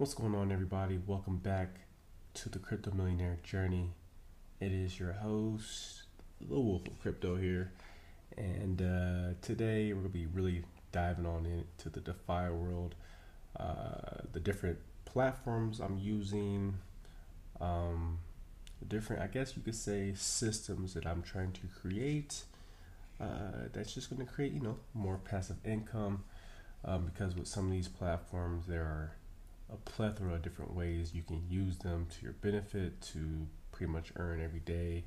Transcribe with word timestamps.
What's 0.00 0.14
going 0.14 0.34
on, 0.34 0.50
everybody? 0.50 0.98
Welcome 1.06 1.36
back 1.36 1.80
to 2.32 2.48
the 2.48 2.58
Crypto 2.58 2.90
Millionaire 2.90 3.36
Journey. 3.42 3.90
It 4.58 4.72
is 4.72 4.98
your 4.98 5.12
host, 5.12 6.04
the 6.40 6.58
Wolf 6.58 6.86
of 6.86 6.98
Crypto 7.00 7.36
here, 7.36 7.72
and 8.34 8.80
uh, 8.80 9.34
today 9.42 9.92
we're 9.92 10.00
gonna 10.00 10.08
be 10.08 10.24
really 10.24 10.64
diving 10.90 11.26
on 11.26 11.44
into 11.44 11.90
the 11.90 12.00
DeFi 12.00 12.48
world, 12.48 12.94
uh, 13.58 14.22
the 14.32 14.40
different 14.40 14.78
platforms 15.04 15.80
I'm 15.80 15.98
using, 15.98 16.78
um, 17.60 18.20
different, 18.88 19.20
I 19.20 19.26
guess 19.26 19.54
you 19.54 19.62
could 19.62 19.74
say, 19.74 20.14
systems 20.14 20.94
that 20.94 21.04
I'm 21.06 21.20
trying 21.20 21.52
to 21.52 21.60
create. 21.78 22.44
Uh, 23.20 23.68
that's 23.74 23.92
just 23.92 24.08
gonna 24.08 24.24
create, 24.24 24.52
you 24.52 24.60
know, 24.60 24.78
more 24.94 25.18
passive 25.18 25.58
income. 25.62 26.24
Um, 26.86 27.04
because 27.04 27.36
with 27.36 27.46
some 27.46 27.66
of 27.66 27.72
these 27.72 27.88
platforms, 27.88 28.66
there 28.66 28.84
are 28.84 29.12
a 29.72 29.76
plethora 29.76 30.34
of 30.34 30.42
different 30.42 30.74
ways 30.74 31.14
you 31.14 31.22
can 31.22 31.42
use 31.48 31.78
them 31.78 32.06
to 32.10 32.24
your 32.24 32.32
benefit 32.34 33.00
to 33.00 33.46
pretty 33.72 33.92
much 33.92 34.12
earn 34.16 34.40
every 34.40 34.60
day 34.60 35.04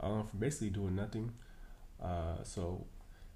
um, 0.00 0.26
for 0.26 0.36
basically 0.36 0.70
doing 0.70 0.94
nothing. 0.94 1.32
Uh, 2.02 2.42
so 2.42 2.84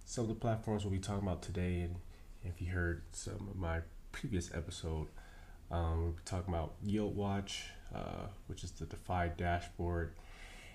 some 0.04 0.24
of 0.24 0.28
the 0.28 0.34
platforms 0.34 0.84
we'll 0.84 0.92
be 0.92 0.98
talking 0.98 1.26
about 1.26 1.42
today, 1.42 1.80
and 1.80 1.96
if 2.42 2.60
you 2.60 2.72
heard 2.72 3.02
some 3.12 3.48
of 3.50 3.56
my 3.56 3.80
previous 4.12 4.52
episode, 4.54 5.08
um, 5.70 6.02
we'll 6.02 6.12
be 6.12 6.22
talking 6.24 6.52
about 6.52 6.74
Yield 6.82 7.16
Watch, 7.16 7.64
uh, 7.94 8.26
which 8.46 8.64
is 8.64 8.72
the 8.72 8.86
DeFi 8.86 9.30
dashboard. 9.36 10.12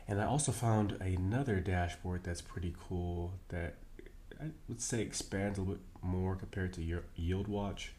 And 0.08 0.22
I 0.22 0.26
also 0.26 0.52
found 0.52 0.98
another 1.02 1.60
dashboard 1.60 2.24
that's 2.24 2.41
pretty 2.41 2.76
cool 2.88 3.34
that 3.50 3.76
I 4.40 4.52
would 4.68 4.82
say 4.82 5.02
expands 5.02 5.58
a 5.58 5.62
little 5.62 5.76
bit 5.76 5.84
more 6.02 6.36
compared 6.36 6.74
to 6.74 6.82
your 6.82 7.04
Yield 7.16 7.48
Watch. 7.48 7.94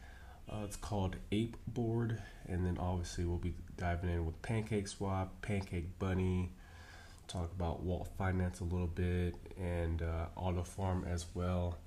Uh, 0.49 0.63
it's 0.63 0.77
called 0.77 1.17
Ape 1.31 1.57
Board, 1.67 2.21
and 2.47 2.65
then 2.65 2.77
obviously 2.79 3.25
we'll 3.25 3.37
be 3.37 3.53
diving 3.75 4.09
in 4.09 4.25
with 4.25 4.41
Pancake 4.41 4.87
Swap, 4.87 5.41
Pancake 5.41 5.99
Bunny, 5.99 6.51
talk 7.27 7.51
about 7.53 7.83
Wault 7.83 8.07
Finance 8.17 8.61
a 8.61 8.63
little 8.63 8.87
bit, 8.87 9.35
and 9.59 10.01
uh, 10.01 10.27
Auto 10.37 10.63
Farm 10.63 11.05
as 11.09 11.25
well. 11.33 11.77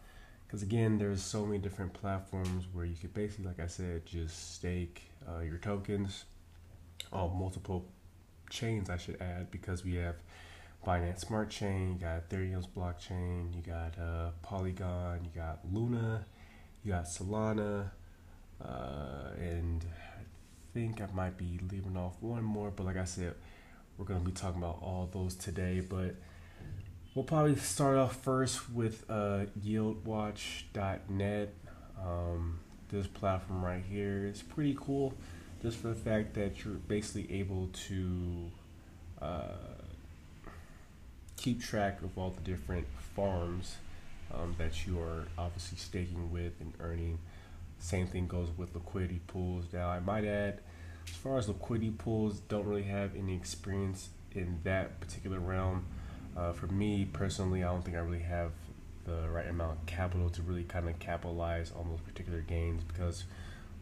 Because 0.47 0.63
again, 0.63 0.99
there's 0.99 1.23
so 1.23 1.47
many 1.47 1.59
different 1.59 1.95
platforms 1.95 2.67
where 2.73 2.85
you 2.85 2.97
could 2.97 3.15
basically, 3.15 3.47
like 3.47 3.61
I 3.61 3.67
said, 3.67 4.05
just 4.05 4.57
stake 4.57 5.11
uh, 5.27 5.41
your 5.41 5.59
tokens 5.59 6.25
on 7.13 7.39
multiple 7.39 7.87
chains. 8.51 8.91
I 8.91 8.99
should 8.99 9.23
add 9.23 9.51
because 9.51 9.85
we 9.85 9.95
have 9.95 10.17
Binance 10.87 11.21
Smart 11.21 11.49
Chain, 11.49 11.95
you 11.95 11.99
got 11.99 12.29
Ethereum's 12.29 12.67
blockchain, 12.67 13.55
you 13.55 13.63
got 13.63 13.99
uh, 13.99 14.31
Polygon, 14.43 15.21
you 15.25 15.31
got 15.35 15.61
Luna, 15.73 16.27
you 16.85 16.93
got 16.93 17.05
Solana 17.05 17.91
uh, 18.65 19.31
and 19.39 19.85
I 20.19 20.23
think 20.75 21.01
I 21.01 21.07
might 21.15 21.37
be 21.37 21.61
leaving 21.71 21.97
off 21.97 22.15
one 22.21 22.43
more, 22.43 22.71
but 22.71 22.87
like 22.87 22.97
I 22.97 23.05
said, 23.05 23.35
we're 23.97 24.05
going 24.05 24.21
to 24.21 24.27
be 24.27 24.33
talking 24.33 24.63
about 24.63 24.79
all 24.83 25.09
those 25.13 25.35
today. 25.35 25.81
But 25.81 26.15
we'll 27.15 27.25
probably 27.25 27.57
start 27.57 27.97
off 27.97 28.17
first 28.17 28.71
with 28.71 29.05
uh, 29.09 29.47
yieldwatch.net. 29.65 31.55
Um, 32.03 32.61
this 32.91 33.07
platform 33.07 33.65
right 33.65 33.85
here 33.89 34.27
is 34.27 34.43
pretty 34.43 34.77
cool 34.79 35.15
just 35.63 35.77
for 35.77 35.89
the 35.89 35.95
fact 35.95 36.35
that 36.35 36.65
you're 36.65 36.75
basically 36.75 37.31
able 37.39 37.69
to 37.89 38.51
uh, 39.21 39.81
keep 41.37 41.63
track 41.63 42.01
of 42.03 42.17
all 42.17 42.31
the 42.31 42.41
different 42.41 42.87
farms 43.15 43.77
um, 44.33 44.55
that 44.59 44.87
you 44.87 44.99
are 44.99 45.27
obviously 45.37 45.77
staking 45.77 46.31
with 46.31 46.53
and 46.61 46.73
earning 46.81 47.19
same 47.81 48.07
thing 48.07 48.27
goes 48.27 48.49
with 48.57 48.75
liquidity 48.75 49.21
pools. 49.27 49.67
Now, 49.73 49.89
I 49.89 50.01
might 50.01 50.25
add, 50.25 50.61
as 51.09 51.15
far 51.15 51.39
as 51.39 51.49
liquidity 51.49 51.91
pools, 51.91 52.41
don't 52.41 52.67
really 52.67 52.85
have 52.85 53.17
any 53.17 53.35
experience 53.35 54.11
in 54.33 54.61
that 54.65 55.01
particular 55.01 55.41
realm. 55.41 55.85
Uh, 56.37 56.53
for 56.53 56.69
me 56.69 57.07
personally, 57.13 57.65
I 57.65 57.73
don't 57.73 57.85
think 57.85 57.97
I 57.97 58.01
really 58.01 58.21
have 58.23 58.53
the 59.05 59.29
right 59.31 59.49
amount 59.49 59.79
of 59.79 59.87
capital 59.87 60.31
to 60.31 60.43
really 60.43 60.63
kind 60.63 60.89
of 60.89 60.99
capitalize 60.99 61.73
on 61.73 61.89
those 61.89 62.01
particular 62.01 62.41
gains 62.41 62.85
because 62.85 63.25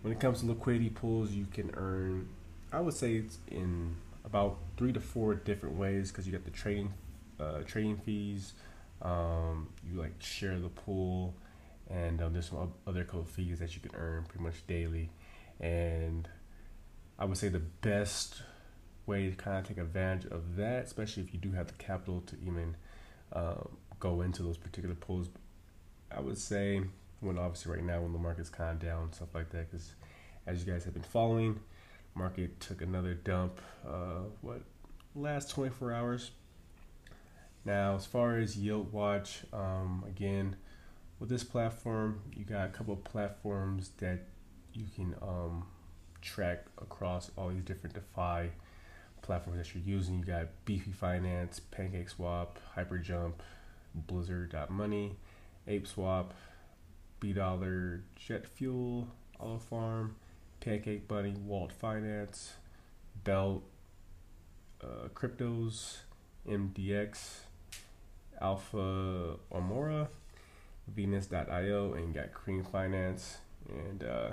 when 0.02 0.12
it 0.12 0.20
comes 0.20 0.40
to 0.40 0.46
liquidity 0.46 0.90
pools, 0.90 1.32
you 1.32 1.46
can 1.52 1.70
earn, 1.76 2.28
I 2.72 2.80
would 2.80 2.94
say 2.94 3.16
it's 3.16 3.38
in 3.48 3.96
about 4.24 4.58
three 4.76 4.92
to 4.92 5.00
four 5.00 5.34
different 5.34 5.76
ways 5.76 6.10
because 6.10 6.26
you 6.26 6.32
get 6.32 6.44
the 6.44 6.50
trading, 6.50 6.92
uh, 7.40 7.62
trading 7.66 7.96
fees, 7.98 8.52
um, 9.02 9.68
you 9.90 9.98
like 10.00 10.12
share 10.20 10.58
the 10.58 10.68
pool, 10.68 11.34
and 11.90 12.20
um, 12.22 12.32
there's 12.32 12.48
some 12.48 12.72
other 12.86 13.04
code 13.04 13.28
fees 13.28 13.58
that 13.60 13.74
you 13.74 13.80
can 13.80 13.92
earn 13.94 14.24
pretty 14.24 14.44
much 14.44 14.66
daily. 14.66 15.10
And 15.60 16.28
I 17.18 17.24
would 17.24 17.36
say 17.36 17.48
the 17.48 17.58
best 17.60 18.42
way 19.06 19.30
to 19.30 19.36
kind 19.36 19.58
of 19.58 19.66
take 19.66 19.78
advantage 19.78 20.30
of 20.30 20.56
that, 20.56 20.84
especially 20.84 21.22
if 21.22 21.32
you 21.32 21.40
do 21.40 21.52
have 21.52 21.66
the 21.66 21.72
capital 21.74 22.20
to 22.26 22.36
even 22.44 22.76
um, 23.32 23.76
go 23.98 24.20
into 24.20 24.42
those 24.42 24.58
particular 24.58 24.94
pools, 24.94 25.28
I 26.14 26.20
would 26.20 26.38
say 26.38 26.82
when 27.20 27.38
obviously 27.38 27.72
right 27.72 27.84
now 27.84 28.02
when 28.02 28.12
the 28.12 28.18
market's 28.18 28.50
kind 28.50 28.70
of 28.70 28.78
down 28.78 29.12
stuff 29.12 29.34
like 29.34 29.50
that, 29.50 29.70
because 29.70 29.94
as 30.46 30.64
you 30.64 30.70
guys 30.70 30.84
have 30.84 30.94
been 30.94 31.02
following, 31.02 31.58
market 32.14 32.60
took 32.60 32.82
another 32.82 33.14
dump. 33.14 33.60
Uh, 33.86 34.24
what 34.42 34.60
last 35.14 35.50
24 35.50 35.92
hours? 35.92 36.30
Now, 37.64 37.96
as 37.96 38.06
far 38.06 38.38
as 38.38 38.56
yield 38.56 38.92
watch, 38.92 39.42
um, 39.52 40.04
again 40.06 40.56
with 41.18 41.28
this 41.28 41.44
platform, 41.44 42.20
you 42.34 42.44
got 42.44 42.66
a 42.66 42.68
couple 42.70 42.94
of 42.94 43.04
platforms 43.04 43.90
that 43.98 44.20
you 44.72 44.86
can 44.94 45.14
um, 45.22 45.66
track 46.22 46.66
across 46.80 47.30
all 47.36 47.48
these 47.48 47.62
different 47.62 47.94
DeFi 47.94 48.50
platforms 49.22 49.58
that 49.58 49.74
you're 49.74 49.84
using. 49.84 50.18
You 50.18 50.24
got 50.24 50.46
Beefy 50.64 50.92
Finance, 50.92 51.60
Pancake 51.70 52.08
Swap, 52.08 52.58
Hyperjump, 52.76 53.34
Blizzard.money, 53.94 55.16
ApeSwap, 55.68 56.26
B 57.20 57.32
Dollar, 57.32 58.02
Jet 58.16 58.46
Fuel, 58.46 59.08
Auto 59.40 59.58
Farm, 59.58 60.16
Pancake 60.60 61.08
Bunny, 61.08 61.34
Wault 61.44 61.72
Finance, 61.72 62.52
Belt, 63.24 63.64
uh, 64.82 65.08
Cryptos, 65.14 65.98
MDX, 66.48 67.40
Alpha 68.40 69.36
Homora, 69.52 70.08
Venus.io 70.94 71.94
and 71.94 72.14
got 72.14 72.32
Cream 72.32 72.64
Finance. 72.64 73.38
And 73.68 74.04
uh, 74.04 74.30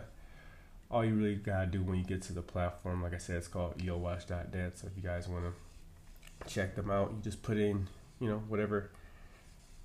all 0.89 1.03
you 1.03 1.13
really 1.13 1.35
gotta 1.35 1.67
do 1.67 1.83
when 1.83 1.97
you 1.97 2.03
get 2.05 2.21
to 2.23 2.33
the 2.33 2.41
platform, 2.41 3.03
like 3.03 3.13
I 3.13 3.17
said, 3.17 3.37
it's 3.37 3.47
called 3.47 3.77
yieldwatch.net. 3.77 4.77
So 4.77 4.87
if 4.87 4.93
you 4.95 5.03
guys 5.07 5.27
wanna 5.27 5.51
check 6.47 6.75
them 6.75 6.89
out, 6.89 7.11
you 7.11 7.21
just 7.21 7.41
put 7.43 7.57
in, 7.57 7.87
you 8.19 8.29
know, 8.29 8.43
whatever 8.47 8.91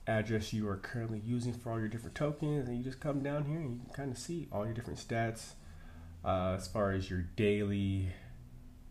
address 0.06 0.53
you 0.53 0.69
are 0.69 0.76
currently 0.76 1.20
using 1.25 1.53
for 1.53 1.70
all 1.70 1.78
your 1.78 1.88
different 1.88 2.14
tokens, 2.14 2.69
and 2.69 2.76
you 2.76 2.84
just 2.84 3.00
come 3.00 3.22
down 3.22 3.44
here 3.44 3.59
and 3.59 3.70
you 3.70 3.80
can 3.84 3.94
kind 3.94 4.10
of 4.10 4.19
see 4.19 4.48
all 4.53 4.64
your 4.64 4.75
different 4.75 4.98
stats 4.98 5.53
uh, 6.25 6.54
as 6.56 6.69
far 6.69 6.92
as 6.92 7.09
your 7.09 7.22
daily 7.36 8.09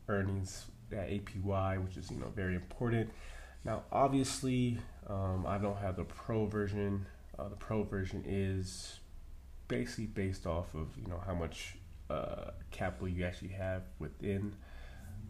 earnings 0.07 0.65
at 0.91 1.09
APY, 1.09 1.83
which 1.83 1.97
is 1.97 2.09
you 2.09 2.17
know 2.17 2.31
very 2.35 2.55
important. 2.55 3.09
Now, 3.65 3.83
obviously, 3.91 4.79
um, 5.07 5.45
I 5.45 5.57
don't 5.57 5.77
have 5.77 5.97
the 5.97 6.05
pro 6.05 6.45
version 6.45 7.05
uh, 7.39 7.49
the 7.49 7.55
pro 7.55 7.83
version 7.83 8.23
is 8.27 8.99
basically 9.67 10.07
based 10.07 10.45
off 10.45 10.73
of 10.73 10.87
you 10.97 11.07
know 11.07 11.21
how 11.25 11.33
much 11.33 11.77
uh, 12.09 12.51
capital 12.71 13.07
you 13.07 13.23
actually 13.23 13.49
have 13.49 13.83
within 13.99 14.55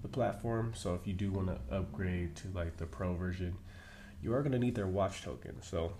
the 0.01 0.07
platform. 0.07 0.73
So 0.75 0.95
if 0.95 1.05
you 1.05 1.13
do 1.13 1.31
want 1.31 1.47
to 1.47 1.75
upgrade 1.75 2.35
to 2.37 2.47
like 2.53 2.77
the 2.77 2.85
pro 2.85 3.13
version, 3.15 3.55
you 4.21 4.33
are 4.33 4.41
going 4.41 4.53
to 4.53 4.59
need 4.59 4.75
their 4.75 4.87
watch 4.87 5.21
token. 5.21 5.61
So 5.61 5.93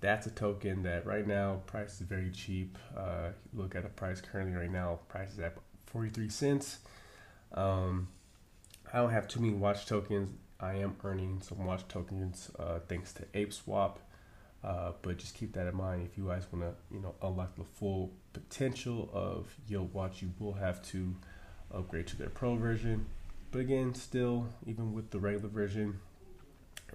that's 0.00 0.26
a 0.26 0.30
token 0.30 0.82
that 0.82 1.06
right 1.06 1.26
now 1.26 1.62
price 1.66 2.00
is 2.00 2.06
very 2.06 2.30
cheap. 2.30 2.76
Uh, 2.96 3.30
look 3.54 3.74
at 3.74 3.84
the 3.84 3.88
price 3.88 4.20
currently 4.20 4.56
right 4.56 4.70
now, 4.70 5.00
price 5.08 5.32
is 5.32 5.38
at 5.38 5.56
43 5.86 6.28
cents. 6.28 6.78
Um, 7.54 8.08
I 8.92 8.98
don't 8.98 9.10
have 9.10 9.28
too 9.28 9.40
many 9.40 9.54
watch 9.54 9.86
tokens. 9.86 10.30
I 10.58 10.74
am 10.74 10.96
earning 11.04 11.40
some 11.42 11.64
watch 11.64 11.86
tokens 11.88 12.50
uh, 12.58 12.80
thanks 12.88 13.12
to 13.14 13.22
ApeSwap. 13.34 13.96
Uh, 14.66 14.90
but 15.00 15.16
just 15.16 15.36
keep 15.36 15.52
that 15.52 15.68
in 15.68 15.76
mind 15.76 16.08
if 16.10 16.18
you 16.18 16.26
guys 16.26 16.44
want 16.52 16.64
to, 16.64 16.74
you 16.92 17.00
know, 17.00 17.14
unlock 17.22 17.54
the 17.54 17.62
full 17.62 18.10
potential 18.32 19.08
of 19.12 19.54
Yield 19.68 19.94
Watch, 19.94 20.22
you 20.22 20.32
will 20.40 20.54
have 20.54 20.82
to 20.88 21.14
upgrade 21.72 22.08
to 22.08 22.16
their 22.16 22.30
pro 22.30 22.56
version. 22.56 23.06
But 23.52 23.60
again, 23.60 23.94
still, 23.94 24.48
even 24.66 24.92
with 24.92 25.10
the 25.10 25.20
regular 25.20 25.48
version, 25.48 26.00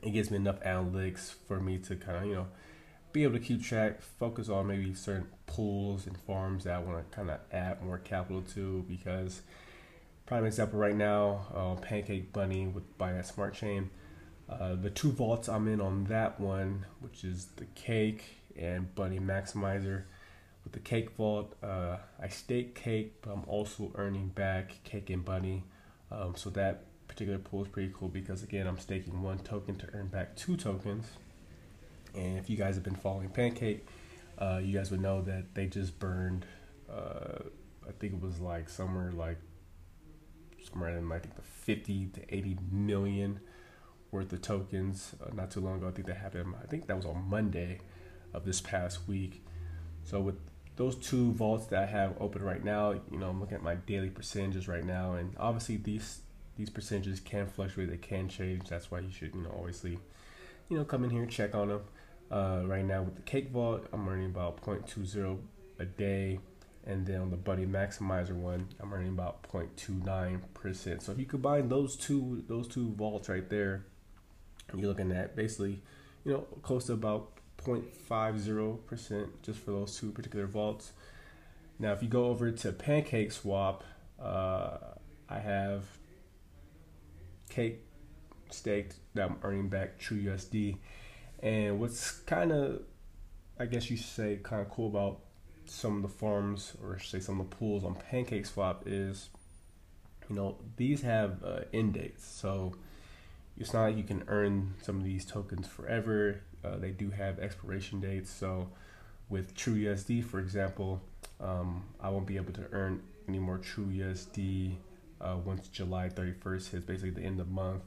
it 0.03 0.11
gives 0.11 0.29
me 0.29 0.35
enough 0.35 0.59
analytics 0.61 1.33
for 1.47 1.61
me 1.61 1.77
to 1.77 1.95
kind 1.95 2.17
of, 2.17 2.25
you 2.25 2.35
know, 2.35 2.47
be 3.13 3.23
able 3.23 3.33
to 3.33 3.39
keep 3.39 3.63
track, 3.63 4.01
focus 4.01 4.49
on 4.49 4.67
maybe 4.67 4.93
certain 4.93 5.27
pools 5.45 6.07
and 6.07 6.17
farms 6.17 6.65
that 6.65 6.75
I 6.75 6.79
want 6.79 7.09
to 7.09 7.15
kind 7.15 7.29
of 7.29 7.39
add 7.53 7.81
more 7.81 7.99
capital 7.99 8.41
to 8.53 8.85
because 8.89 9.43
prime 10.25 10.45
example 10.45 10.77
right 10.77 10.95
now, 10.95 11.45
uh, 11.55 11.75
Pancake 11.75 12.33
Bunny 12.33 12.67
with 12.67 12.97
Binance 12.97 13.33
Smart 13.33 13.53
Chain 13.53 13.89
uh, 14.59 14.75
the 14.75 14.89
two 14.89 15.11
vaults 15.11 15.47
I'm 15.47 15.67
in 15.67 15.79
on 15.79 16.05
that 16.05 16.39
one, 16.39 16.85
which 16.99 17.23
is 17.23 17.47
the 17.55 17.65
cake 17.65 18.23
and 18.57 18.93
bunny 18.95 19.19
maximizer. 19.19 20.03
with 20.63 20.73
the 20.73 20.79
Cake 20.79 21.15
Vault, 21.15 21.55
uh, 21.63 21.97
I 22.21 22.27
stake 22.27 22.75
Cake, 22.75 23.21
but 23.21 23.31
I'm 23.31 23.43
also 23.47 23.91
earning 23.95 24.27
back 24.27 24.83
Cake 24.83 25.09
and 25.09 25.23
Bunny. 25.25 25.63
Um, 26.11 26.35
so 26.35 26.49
that 26.51 26.83
particular 27.07 27.39
pool 27.39 27.63
is 27.63 27.67
pretty 27.69 27.91
cool 27.95 28.09
because 28.09 28.43
again, 28.43 28.67
I'm 28.67 28.77
staking 28.77 29.21
one 29.21 29.39
token 29.39 29.75
to 29.77 29.87
earn 29.93 30.07
back 30.07 30.35
two 30.35 30.57
tokens. 30.57 31.07
And 32.13 32.37
if 32.37 32.49
you 32.49 32.57
guys 32.57 32.75
have 32.75 32.83
been 32.83 32.95
following 32.95 33.29
Pancake, 33.29 33.87
uh, 34.37 34.59
you 34.61 34.77
guys 34.77 34.91
would 34.91 35.01
know 35.01 35.21
that 35.21 35.55
they 35.55 35.67
just 35.67 35.97
burned. 35.97 36.45
Uh, 36.91 37.43
I 37.87 37.91
think 37.99 38.13
it 38.13 38.21
was 38.21 38.39
like 38.39 38.69
somewhere 38.69 39.11
like 39.11 39.37
somewhere 40.69 40.97
in 40.97 41.11
I 41.11 41.19
think 41.19 41.35
the 41.35 41.41
50 41.41 42.07
to 42.07 42.35
80 42.35 42.57
million 42.71 43.39
worth 44.11 44.31
of 44.33 44.41
tokens 44.41 45.15
uh, 45.25 45.33
not 45.33 45.51
too 45.51 45.61
long 45.61 45.77
ago. 45.77 45.87
I 45.87 45.91
think 45.91 46.07
that 46.07 46.17
happened. 46.17 46.53
I 46.61 46.67
think 46.67 46.87
that 46.87 46.95
was 46.95 47.05
on 47.05 47.29
Monday 47.29 47.79
of 48.33 48.45
this 48.45 48.61
past 48.61 49.07
week. 49.07 49.43
So 50.03 50.19
with 50.19 50.35
those 50.75 50.95
two 50.95 51.31
vaults 51.33 51.67
that 51.67 51.83
I 51.83 51.85
have 51.85 52.15
open 52.19 52.41
right 52.43 52.63
now, 52.63 52.91
you 52.91 53.17
know, 53.17 53.29
I'm 53.29 53.39
looking 53.39 53.55
at 53.55 53.63
my 53.63 53.75
daily 53.75 54.09
percentages 54.09 54.67
right 54.67 54.83
now, 54.85 55.13
and 55.13 55.35
obviously 55.39 55.77
these 55.77 56.21
these 56.57 56.69
percentages 56.69 57.19
can 57.19 57.47
fluctuate. 57.47 57.89
They 57.89 57.97
can 57.97 58.27
change. 58.27 58.67
That's 58.69 58.91
why 58.91 58.99
you 58.99 59.11
should, 59.11 59.33
you 59.33 59.41
know, 59.41 59.55
obviously, 59.57 59.97
you 60.69 60.77
know, 60.77 60.83
come 60.83 61.03
in 61.03 61.09
here 61.09 61.23
and 61.23 61.31
check 61.31 61.55
on 61.55 61.69
them. 61.69 61.81
Uh, 62.29 62.63
right 62.65 62.85
now 62.85 63.01
with 63.01 63.15
the 63.15 63.21
Cake 63.23 63.51
Vault, 63.51 63.87
I'm 63.91 64.07
earning 64.07 64.27
about 64.27 64.61
0.20 64.61 65.39
a 65.79 65.85
day. 65.85 66.39
And 66.85 67.05
then 67.05 67.21
on 67.21 67.29
the 67.29 67.37
Bunny 67.37 67.65
Maximizer 67.65 68.33
one, 68.33 68.69
I'm 68.79 68.91
earning 68.93 69.09
about 69.09 69.43
0.29%. 69.43 71.01
So 71.01 71.11
if 71.11 71.19
you 71.19 71.25
combine 71.25 71.69
those 71.69 71.95
two 71.95 72.43
those 72.47 72.67
two 72.67 72.93
vaults 72.93 73.29
right 73.29 73.47
there, 73.49 73.85
you're 74.79 74.89
looking 74.89 75.11
at 75.11 75.35
basically, 75.35 75.81
you 76.23 76.33
know, 76.33 76.41
close 76.61 76.85
to 76.85 76.93
about 76.93 77.31
0.50% 77.63 79.27
just 79.43 79.59
for 79.59 79.71
those 79.71 79.97
two 79.97 80.11
particular 80.11 80.47
vaults. 80.47 80.93
Now, 81.79 81.93
if 81.93 82.03
you 82.03 82.09
go 82.09 82.25
over 82.25 82.51
to 82.51 82.71
Pancake 82.71 83.31
Swap, 83.31 83.83
uh, 84.21 84.77
I 85.29 85.39
have 85.39 85.83
cake 87.49 87.83
staked 88.49 88.95
that 89.13 89.29
I'm 89.29 89.37
earning 89.43 89.69
back 89.69 89.97
True 89.97 90.17
USD. 90.17 90.77
And 91.41 91.79
what's 91.79 92.11
kind 92.11 92.51
of, 92.51 92.81
I 93.59 93.65
guess 93.65 93.89
you 93.89 93.97
should 93.97 94.05
say, 94.05 94.39
kind 94.43 94.61
of 94.61 94.69
cool 94.69 94.87
about 94.87 95.21
some 95.65 95.97
of 95.97 96.01
the 96.01 96.07
farms 96.07 96.73
or 96.83 96.99
say 96.99 97.19
some 97.19 97.39
of 97.39 97.49
the 97.49 97.55
pools 97.55 97.83
on 97.83 97.95
Pancake 97.95 98.45
Swap 98.45 98.83
is, 98.85 99.29
you 100.29 100.35
know, 100.35 100.57
these 100.77 101.01
have 101.01 101.43
uh, 101.43 101.61
end 101.73 101.93
dates. 101.93 102.25
So 102.25 102.75
it's 103.61 103.73
not 103.73 103.83
like 103.83 103.97
you 103.97 104.03
can 104.03 104.23
earn 104.27 104.73
some 104.81 104.97
of 104.97 105.03
these 105.03 105.23
tokens 105.23 105.67
forever. 105.67 106.41
Uh, 106.65 106.77
they 106.77 106.89
do 106.89 107.11
have 107.11 107.37
expiration 107.39 108.01
dates. 108.01 108.31
So 108.31 108.69
with 109.29 109.55
True 109.55 109.75
USD, 109.75 110.25
for 110.25 110.39
example, 110.39 110.99
um, 111.39 111.83
I 111.99 112.09
won't 112.09 112.25
be 112.25 112.37
able 112.37 112.53
to 112.53 112.65
earn 112.71 113.03
any 113.27 113.37
more 113.37 113.59
True 113.59 113.85
USD 113.85 114.77
uh, 115.21 115.37
once 115.45 115.67
July 115.67 116.09
31st 116.09 116.71
hits, 116.71 116.85
basically 116.85 117.11
the 117.11 117.21
end 117.21 117.39
of 117.39 117.47
the 117.47 117.53
month. 117.53 117.83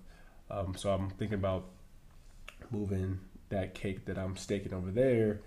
Um, 0.49 0.77
so 0.77 0.93
I'm 0.93 1.11
thinking 1.11 1.39
about 1.39 1.65
moving 2.71 3.19
that 3.49 3.75
cake 3.75 4.07
that 4.07 4.17
I'm 4.17 4.37
staking 4.37 4.73
over 4.73 4.93
there 4.93 5.41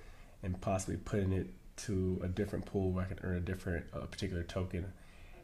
and 0.43 0.59
possibly 0.59 0.97
putting 0.97 1.31
it 1.31 1.47
to 1.77 2.19
a 2.21 2.27
different 2.27 2.65
pool 2.65 2.91
where 2.91 3.05
I 3.05 3.07
can 3.07 3.19
earn 3.23 3.37
a 3.37 3.41
different 3.41 3.85
uh, 3.93 3.99
particular 3.99 4.43
token. 4.43 4.91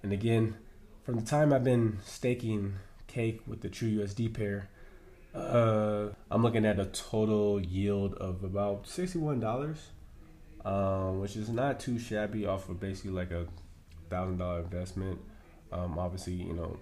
And 0.02 0.12
again, 0.12 0.58
from 1.04 1.16
the 1.16 1.26
time 1.26 1.54
I've 1.54 1.64
been 1.64 2.00
staking 2.04 2.76
cake 3.08 3.42
with 3.48 3.62
the 3.62 3.70
True 3.70 3.90
USD 3.90 4.34
pair, 4.34 4.70
uh, 5.36 6.10
I'm 6.30 6.44
looking 6.44 6.66
at 6.66 6.80
a 6.80 6.86
total 6.86 7.60
yield 7.60 8.14
of 8.16 8.44
about 8.44 8.88
sixty-one 8.88 9.40
dollars, 9.40 9.80
um, 10.64 11.20
which 11.20 11.36
is 11.36 11.50
not 11.50 11.80
too 11.80 11.98
shabby 11.98 12.46
off 12.46 12.70
of 12.70 12.80
basically 12.80 13.12
like 13.12 13.32
a 13.32 13.48
thousand 14.10 14.38
dollar 14.38 14.60
investment. 14.60 15.20
Um, 15.72 15.98
obviously, 15.98 16.34
you 16.34 16.54
know, 16.54 16.78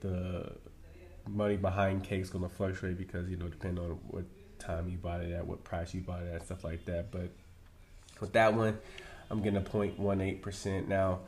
the 0.00 0.52
money 1.26 1.56
behind 1.56 2.04
cake 2.04 2.22
is 2.22 2.30
going 2.30 2.44
to 2.44 2.54
fluctuate 2.54 2.98
because 2.98 3.28
you 3.30 3.36
know 3.36 3.48
depending 3.48 3.82
on 3.82 3.98
what 4.08 4.24
time 4.58 4.88
you 4.88 4.98
bought 4.98 5.22
it 5.22 5.32
at, 5.32 5.46
what 5.46 5.64
price 5.64 5.94
you 5.94 6.02
bought 6.02 6.22
it 6.22 6.34
at, 6.34 6.44
stuff 6.44 6.64
like 6.64 6.84
that. 6.84 7.10
But 7.10 7.30
with 8.20 8.32
that 8.34 8.54
one, 8.54 8.78
I'm 9.30 9.42
getting 9.42 9.58
a 9.58 9.62
0.18 9.62 10.42
percent 10.42 10.88
now. 10.88 11.20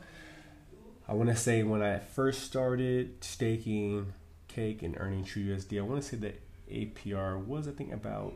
I 1.07 1.13
want 1.13 1.29
to 1.29 1.35
say 1.35 1.63
when 1.63 1.81
I 1.81 1.97
first 1.97 2.43
started 2.43 3.23
staking 3.23 4.13
cake 4.53 4.83
and 4.83 4.95
earning 4.99 5.23
True 5.23 5.43
USD, 5.43 5.77
I 5.77 5.81
want 5.81 6.01
to 6.01 6.07
say 6.07 6.17
that 6.17 6.41
APR 6.71 7.43
was 7.43 7.67
I 7.67 7.71
think 7.71 7.93
about 7.93 8.33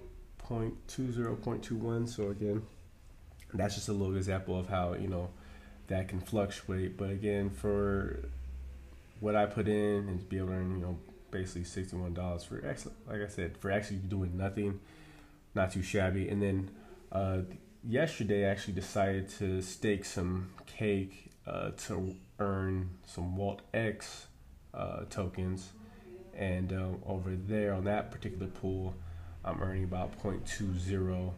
0.20, 0.47 0.75
0.21. 0.87 2.07
So 2.07 2.29
again, 2.29 2.63
that's 3.53 3.75
just 3.75 3.89
a 3.89 3.93
little 3.93 4.15
example 4.15 4.59
of 4.59 4.67
how 4.67 4.93
you 4.93 5.07
know 5.07 5.29
that 5.87 6.07
can 6.07 6.19
fluctuate. 6.19 6.97
But 6.97 7.09
again, 7.09 7.49
for 7.49 8.19
what 9.19 9.35
I 9.35 9.45
put 9.45 9.67
in 9.67 10.07
and 10.07 10.19
to 10.19 10.25
be 10.25 10.37
able 10.37 10.47
to 10.47 10.53
earn, 10.53 10.71
you 10.71 10.85
know, 10.85 10.99
basically 11.31 11.63
sixty-one 11.63 12.13
dollars 12.13 12.43
for 12.43 12.63
actually, 12.67 12.93
like 13.07 13.21
I 13.21 13.27
said, 13.27 13.57
for 13.57 13.71
actually 13.71 13.97
doing 13.97 14.37
nothing, 14.37 14.79
not 15.55 15.71
too 15.71 15.83
shabby. 15.83 16.29
And 16.29 16.41
then 16.41 16.71
uh, 17.11 17.39
yesterday, 17.83 18.47
I 18.47 18.51
actually 18.51 18.73
decided 18.73 19.29
to 19.39 19.61
stake 19.61 20.05
some 20.05 20.49
cake 20.65 21.31
uh, 21.45 21.71
to 21.87 22.15
earn 22.39 22.89
some 23.05 23.35
Wault 23.35 23.61
X 23.73 24.27
uh, 24.73 25.05
tokens 25.09 25.71
and 26.38 26.72
uh, 26.72 26.89
over 27.06 27.36
there 27.36 27.74
on 27.74 27.84
that 27.86 28.12
particular 28.12 28.48
pool, 28.48 28.94
I'm 29.44 29.62
earning 29.62 29.84
about 29.84 30.22
0.20. 30.22 31.31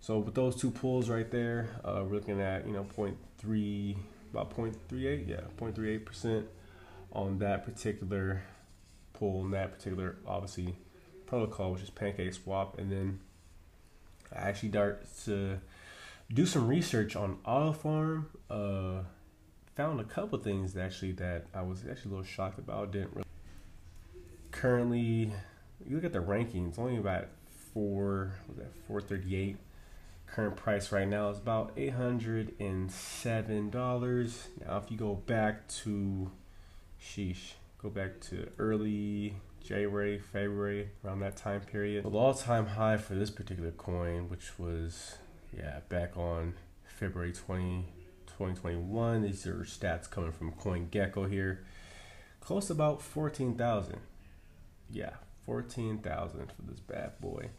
So 0.00 0.18
with 0.18 0.34
those 0.34 0.56
two 0.56 0.70
pools 0.70 1.08
right 1.08 1.30
there, 1.30 1.68
uh, 1.84 2.02
we're 2.04 2.16
looking 2.16 2.40
at 2.40 2.66
you 2.66 2.72
know 2.72 2.86
0.3, 2.96 3.96
about 4.32 4.56
0.38, 4.56 5.28
yeah, 5.28 5.40
0.38 5.58 6.04
percent 6.04 6.46
on 7.12 7.38
that 7.38 7.64
particular 7.64 8.42
pool 9.12 9.44
and 9.44 9.52
that 9.52 9.72
particular 9.72 10.16
obviously 10.26 10.76
protocol, 11.26 11.72
which 11.72 11.82
is 11.82 11.90
Pancake 11.90 12.32
Swap, 12.32 12.78
and 12.78 12.90
then 12.90 13.20
I 14.34 14.40
actually 14.48 14.70
start 14.70 15.06
to 15.24 15.60
do 16.32 16.46
some 16.46 16.66
research 16.66 17.14
on 17.16 17.38
AutoFarm. 17.46 18.26
Uh, 18.48 19.02
found 19.76 20.00
a 20.00 20.04
couple 20.04 20.38
things 20.38 20.76
actually 20.76 21.12
that 21.12 21.46
I 21.54 21.62
was 21.62 21.84
actually 21.88 22.12
a 22.12 22.14
little 22.14 22.24
shocked 22.24 22.58
about. 22.58 22.92
Didn't 22.92 23.10
really 23.14 23.24
currently, 24.60 25.32
you 25.86 25.96
look 25.96 26.04
at 26.04 26.12
the 26.12 26.18
rankings, 26.18 26.78
only 26.78 26.98
about 26.98 27.28
four, 27.72 28.34
was 28.46 28.58
that 28.58 28.74
438 28.86 29.56
current 30.26 30.54
price 30.54 30.92
right 30.92 31.08
now 31.08 31.30
is 31.30 31.38
about 31.38 31.74
$807. 31.76 33.72
Now, 33.72 34.76
if 34.76 34.90
you 34.90 34.98
go 34.98 35.14
back 35.14 35.66
to, 35.68 36.30
sheesh, 37.02 37.54
go 37.82 37.88
back 37.88 38.20
to 38.20 38.50
early 38.58 39.36
January, 39.64 40.18
February, 40.18 40.90
around 41.04 41.20
that 41.20 41.38
time 41.38 41.62
period. 41.62 42.04
The 42.04 42.10
all 42.10 42.34
time 42.34 42.66
high 42.66 42.98
for 42.98 43.14
this 43.14 43.30
particular 43.30 43.70
coin, 43.70 44.28
which 44.28 44.58
was, 44.58 45.16
yeah, 45.56 45.80
back 45.88 46.18
on 46.18 46.52
February 46.84 47.32
20, 47.32 47.86
2021. 48.26 49.22
These 49.22 49.46
are 49.46 49.64
stats 49.64 50.10
coming 50.10 50.32
from 50.32 50.52
CoinGecko 50.52 51.30
here. 51.30 51.64
Close 52.40 52.68
about 52.68 53.00
14,000 53.00 54.00
yeah, 54.92 55.14
fourteen 55.46 55.98
thousand 55.98 56.52
for 56.52 56.62
this 56.70 56.80
bad 56.80 57.20
boy, 57.20 57.50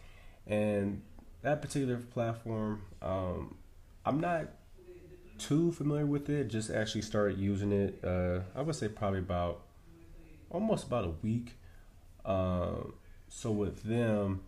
and 0.47 1.01
that 1.41 1.61
particular 1.61 1.97
platform, 1.97 2.83
um, 3.01 3.55
I'm 4.05 4.19
not 4.19 4.47
too 5.37 5.71
familiar 5.71 6.05
with 6.05 6.29
it. 6.29 6.49
Just 6.49 6.69
actually 6.69 7.01
started 7.01 7.37
using 7.39 7.71
it. 7.71 7.99
Uh, 8.03 8.41
I 8.55 8.61
would 8.61 8.75
say 8.75 8.87
probably 8.87 9.19
about 9.19 9.61
almost 10.49 10.85
about 10.87 11.05
a 11.05 11.13
week. 11.21 11.53
Uh, 12.23 12.83
so 13.27 13.51
with 13.51 13.83
them, 13.83 14.41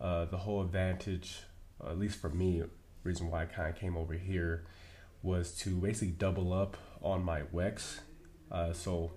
uh, 0.00 0.24
the 0.26 0.38
whole 0.38 0.62
advantage, 0.62 1.40
uh, 1.84 1.90
at 1.90 1.98
least 1.98 2.18
for 2.18 2.30
me, 2.30 2.62
reason 3.04 3.30
why 3.30 3.42
I 3.42 3.44
kind 3.46 3.68
of 3.68 3.78
came 3.78 3.96
over 3.96 4.14
here 4.14 4.64
was 5.22 5.52
to 5.58 5.70
basically 5.70 6.12
double 6.12 6.52
up 6.52 6.76
on 7.02 7.22
my 7.22 7.42
Wex. 7.42 8.00
Uh, 8.50 8.72
so 8.72 9.12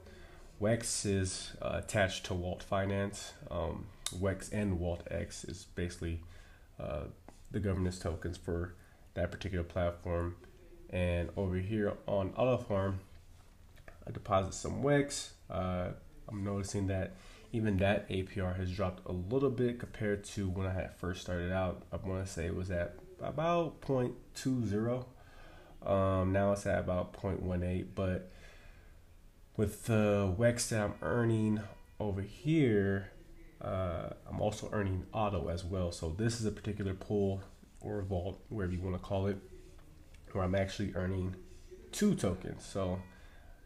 Wex 0.61 1.05
is 1.05 1.51
uh, 1.61 1.81
attached 1.83 2.25
to 2.25 2.33
Wault 2.33 2.63
Finance. 2.63 3.33
Um, 3.51 3.87
Wex 4.15 4.51
and 4.53 4.79
Wault 4.79 5.03
X 5.09 5.43
is 5.43 5.65
basically 5.75 6.21
uh, 6.79 7.05
the 7.51 7.59
governance 7.59 7.99
tokens 7.99 8.37
for 8.37 8.73
that 9.15 9.31
particular 9.31 9.63
platform. 9.63 10.35
And 10.89 11.29
over 11.35 11.57
here 11.57 11.93
on 12.07 12.29
AutoFarm, 12.31 12.95
I 14.07 14.11
deposit 14.11 14.53
some 14.53 14.81
Wex. 14.81 15.29
Uh, 15.49 15.89
I'm 16.29 16.43
noticing 16.43 16.87
that 16.87 17.15
even 17.51 17.77
that 17.77 18.09
APR 18.09 18.57
has 18.57 18.71
dropped 18.71 19.07
a 19.07 19.11
little 19.11 19.49
bit 19.49 19.79
compared 19.79 20.23
to 20.25 20.49
when 20.49 20.67
I 20.67 20.73
had 20.73 20.95
first 20.95 21.21
started 21.21 21.51
out. 21.51 21.83
I 21.91 21.97
want 21.97 22.25
to 22.25 22.31
say 22.31 22.45
it 22.45 22.55
was 22.55 22.71
at 22.71 22.95
about 23.21 23.81
0.20. 23.81 25.05
Um, 25.85 26.31
now 26.33 26.51
it's 26.51 26.65
at 26.65 26.79
about 26.79 27.13
0.18, 27.13 27.87
but 27.93 28.31
with 29.57 29.85
the 29.85 30.33
WEX 30.37 30.69
that 30.69 30.81
I'm 30.81 30.93
earning 31.01 31.61
over 31.99 32.21
here, 32.21 33.11
uh, 33.61 34.09
I'm 34.29 34.41
also 34.41 34.69
earning 34.71 35.05
auto 35.13 35.47
as 35.47 35.63
well. 35.63 35.91
So 35.91 36.09
this 36.09 36.39
is 36.39 36.45
a 36.45 36.51
particular 36.51 36.93
pool 36.93 37.41
or 37.79 38.01
vault, 38.01 38.41
wherever 38.49 38.73
you 38.73 38.81
want 38.81 38.95
to 38.95 38.99
call 38.99 39.27
it, 39.27 39.37
where 40.31 40.43
I'm 40.43 40.55
actually 40.55 40.93
earning 40.95 41.35
two 41.91 42.15
tokens. 42.15 42.65
So 42.65 42.99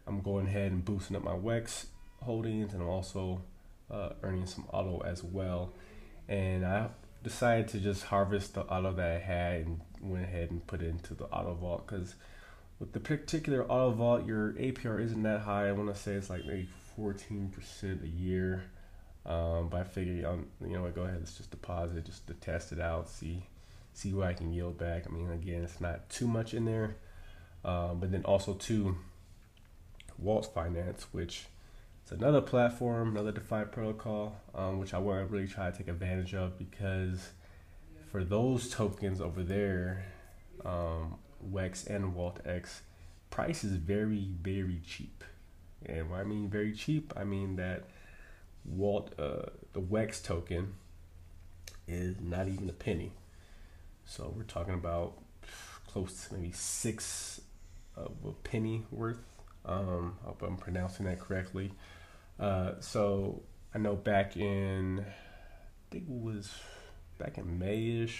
I'm 0.06 0.20
going 0.20 0.46
ahead 0.46 0.72
and 0.72 0.84
boosting 0.84 1.16
up 1.16 1.24
my 1.24 1.34
WEX 1.34 1.86
holdings, 2.22 2.72
and 2.72 2.82
I'm 2.82 2.88
also 2.88 3.42
uh, 3.90 4.10
earning 4.22 4.46
some 4.46 4.66
auto 4.72 5.00
as 5.00 5.24
well. 5.24 5.72
And 6.28 6.64
I 6.64 6.88
decided 7.24 7.68
to 7.68 7.80
just 7.80 8.04
harvest 8.04 8.54
the 8.54 8.62
auto 8.62 8.92
that 8.92 9.10
I 9.10 9.18
had 9.18 9.66
and 9.66 9.80
went 10.00 10.24
ahead 10.24 10.50
and 10.50 10.64
put 10.66 10.82
it 10.82 10.88
into 10.88 11.14
the 11.14 11.24
auto 11.24 11.54
vault 11.54 11.86
because 11.86 12.14
with 12.80 12.92
the 12.92 12.98
particular 12.98 13.64
auto 13.64 13.90
vault, 13.92 14.26
your 14.26 14.54
APR 14.54 15.00
isn't 15.00 15.22
that 15.22 15.42
high. 15.42 15.68
I 15.68 15.72
want 15.72 15.94
to 15.94 16.00
say 16.00 16.14
it's 16.14 16.30
like 16.30 16.44
maybe 16.46 16.68
14% 16.98 18.02
a 18.02 18.08
year. 18.08 18.64
Um, 19.26 19.68
but 19.68 19.80
I 19.82 19.84
figured, 19.84 20.24
um, 20.24 20.46
you 20.62 20.72
know, 20.72 20.86
I 20.86 20.90
go 20.90 21.02
ahead, 21.02 21.18
let's 21.20 21.36
just 21.36 21.50
deposit 21.50 22.06
just 22.06 22.26
to 22.28 22.34
test 22.34 22.72
it 22.72 22.80
out, 22.80 23.08
see 23.08 23.46
see 23.92 24.14
what 24.14 24.28
I 24.28 24.32
can 24.32 24.52
yield 24.52 24.78
back. 24.78 25.04
I 25.06 25.10
mean, 25.12 25.30
again, 25.30 25.62
it's 25.62 25.80
not 25.80 26.08
too 26.08 26.26
much 26.26 26.54
in 26.54 26.64
there, 26.64 26.96
um, 27.64 28.00
but 28.00 28.10
then 28.12 28.24
also 28.24 28.54
to 28.54 28.96
Wault 30.16 30.54
Finance, 30.54 31.08
which 31.12 31.46
is 32.06 32.12
another 32.12 32.40
platform, 32.40 33.10
another 33.10 33.32
DeFi 33.32 33.64
protocol, 33.70 34.40
um, 34.54 34.78
which 34.78 34.94
I 34.94 34.98
want 34.98 35.20
to 35.20 35.32
really 35.32 35.48
try 35.48 35.70
to 35.70 35.76
take 35.76 35.88
advantage 35.88 36.34
of 36.34 36.56
because 36.56 37.30
for 38.10 38.24
those 38.24 38.70
tokens 38.70 39.20
over 39.20 39.42
there, 39.42 40.06
um, 40.64 41.18
WEX 41.48 41.86
and 41.86 42.14
WaultX, 42.14 42.80
price 43.30 43.64
is 43.64 43.72
very, 43.72 44.28
very 44.42 44.80
cheap. 44.86 45.24
And 45.86 46.10
when 46.10 46.20
I 46.20 46.24
mean 46.24 46.48
very 46.48 46.72
cheap, 46.72 47.12
I 47.16 47.24
mean 47.24 47.56
that 47.56 47.84
Wault, 48.64 49.12
uh, 49.18 49.50
the 49.72 49.80
WEX 49.80 50.22
token 50.22 50.74
is 51.88 52.16
not 52.20 52.48
even 52.48 52.68
a 52.68 52.72
penny. 52.72 53.12
So 54.04 54.32
we're 54.36 54.42
talking 54.42 54.74
about 54.74 55.14
close 55.86 56.28
to 56.28 56.34
maybe 56.34 56.52
six 56.52 57.40
of 57.96 58.12
a 58.26 58.32
penny 58.32 58.86
worth. 58.90 59.20
Um, 59.64 60.16
I 60.22 60.28
hope 60.28 60.42
I'm 60.42 60.56
pronouncing 60.56 61.06
that 61.06 61.20
correctly. 61.20 61.72
Uh, 62.38 62.72
so 62.80 63.42
I 63.74 63.78
know 63.78 63.96
back 63.96 64.36
in, 64.36 65.00
I 65.00 65.90
think 65.90 66.04
it 66.04 66.10
was 66.10 66.52
back 67.18 67.38
in 67.38 67.58
Mayish, 67.58 68.14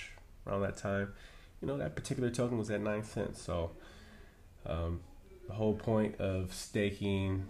around 0.46 0.62
that 0.62 0.76
time, 0.76 1.12
you 1.60 1.68
know, 1.68 1.76
that 1.78 1.94
particular 1.94 2.30
token 2.30 2.58
was 2.58 2.70
at 2.70 2.80
nine 2.80 3.04
cents. 3.04 3.42
So 3.42 3.72
um, 4.66 5.00
the 5.46 5.54
whole 5.54 5.74
point 5.74 6.20
of 6.20 6.52
staking 6.54 7.46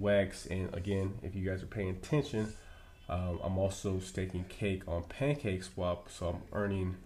Wex, 0.00 0.50
and 0.50 0.74
again, 0.74 1.14
if 1.22 1.34
you 1.34 1.48
guys 1.48 1.62
are 1.62 1.66
paying 1.66 1.90
attention, 1.90 2.52
um, 3.08 3.40
I'm 3.42 3.58
also 3.58 4.00
staking 4.00 4.44
cake 4.44 4.82
on 4.88 5.04
Pancake 5.04 5.62
Swap, 5.62 6.08
so 6.10 6.28
I'm 6.28 6.42
earning 6.52 6.96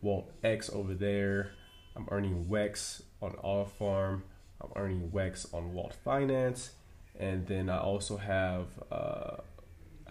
Wault 0.00 0.32
X 0.42 0.70
over 0.72 0.94
there. 0.94 1.52
I'm 1.94 2.06
earning 2.10 2.46
Wex 2.46 3.02
on 3.20 3.32
All 3.34 3.64
Farm. 3.64 4.24
I'm 4.60 4.70
earning 4.76 5.10
Wex 5.10 5.52
on 5.52 5.74
Wault 5.74 5.94
Finance, 6.04 6.70
and 7.18 7.46
then 7.46 7.68
I 7.68 7.78
also 7.78 8.16
have 8.16 8.66
uh, 8.90 9.36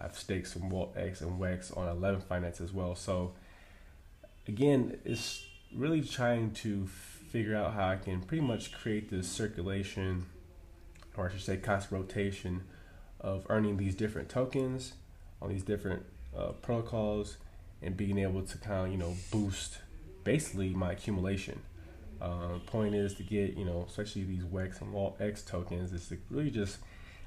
I've 0.00 0.16
staked 0.16 0.48
some 0.48 0.70
Wault 0.70 0.94
X 0.96 1.20
and 1.20 1.40
Wex 1.40 1.76
on 1.76 1.88
11 1.88 2.20
Finance 2.22 2.60
as 2.60 2.72
well. 2.72 2.94
So 2.94 3.32
again, 4.46 4.98
it's 5.04 5.44
really 5.76 6.02
trying 6.02 6.52
to 6.52 6.86
figure 6.86 7.54
out 7.54 7.74
how 7.74 7.88
I 7.88 7.96
can 7.96 8.22
pretty 8.22 8.44
much 8.44 8.72
create 8.72 9.10
this 9.10 9.28
circulation, 9.28 10.26
or 11.16 11.28
I 11.28 11.32
should 11.32 11.42
say, 11.42 11.56
constant 11.58 12.00
rotation 12.00 12.62
of 13.20 13.46
earning 13.48 13.76
these 13.76 13.94
different 13.94 14.28
tokens 14.28 14.94
on 15.42 15.50
these 15.50 15.62
different 15.62 16.04
uh, 16.36 16.52
protocols 16.62 17.36
and 17.82 17.96
being 17.96 18.18
able 18.18 18.42
to 18.42 18.58
kind 18.58 18.86
of 18.86 18.92
you 18.92 18.98
know 18.98 19.14
boost 19.30 19.78
basically 20.24 20.70
my 20.70 20.92
accumulation. 20.92 21.60
Uh, 22.20 22.58
point 22.66 22.94
is 22.94 23.12
to 23.14 23.22
get 23.22 23.56
you 23.56 23.64
know 23.64 23.84
especially 23.88 24.24
these 24.24 24.44
WEX 24.44 24.80
and 24.80 24.92
Wault 24.92 25.16
X 25.20 25.42
tokens 25.42 25.92
is 25.92 26.08
to 26.08 26.16
really 26.30 26.50
just 26.50 26.78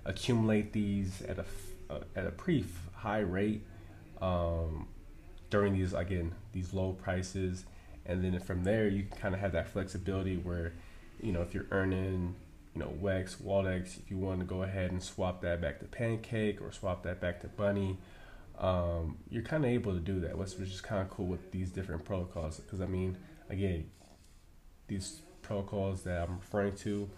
accumulate 0.06 0.74
these 0.74 1.22
at 1.24 1.38
a 1.38 1.46
uh, 1.90 2.00
at 2.16 2.26
a 2.26 2.32
pretty 2.32 2.66
high 2.94 3.20
rate 3.20 3.64
um, 4.22 4.88
during 5.50 5.74
these 5.74 5.94
again 5.94 6.34
these 6.54 6.74
low 6.74 6.94
prices 6.94 7.66
and 8.10 8.24
then 8.24 8.40
from 8.40 8.64
there 8.64 8.88
you 8.88 9.06
kind 9.22 9.34
of 9.34 9.40
have 9.40 9.54
that 9.54 9.70
flexibility 9.70 10.36
where 10.36 10.74
you 11.22 11.32
know 11.32 11.42
if 11.42 11.54
you're 11.54 11.68
earning 11.72 12.36
you 12.74 12.82
know 12.82 12.94
Wex, 13.02 13.38
Waldex, 13.42 13.98
if 13.98 14.10
you 14.10 14.18
want 14.18 14.40
to 14.40 14.46
go 14.46 14.64
ahead 14.64 14.92
and 14.92 15.02
swap 15.02 15.42
that 15.42 15.62
back 15.62 15.80
to 15.80 15.86
Pancake 15.86 16.62
or 16.62 16.72
swap 16.72 17.04
that 17.04 17.20
back 17.20 17.42
to 17.42 17.48
Bunny, 17.48 17.98
um, 18.58 19.18
you're 19.30 19.44
kind 19.44 19.66
of 19.66 19.72
able 19.72 19.94
to 19.94 20.00
do 20.00 20.20
that, 20.22 20.38
which 20.38 20.54
is 20.56 20.82
kind 20.82 21.02
of 21.02 21.10
cool 21.10 21.26
with 21.26 21.52
these 21.52 21.72
different 21.72 22.06
protocols. 22.06 22.60
Because 22.60 22.82
I 22.82 22.86
mean, 22.86 23.18
again, 23.50 23.90
these 24.88 25.22
protocols 25.42 26.04
that 26.04 26.22
I'm 26.22 26.38
referring 26.40 26.76
to, 26.78 27.10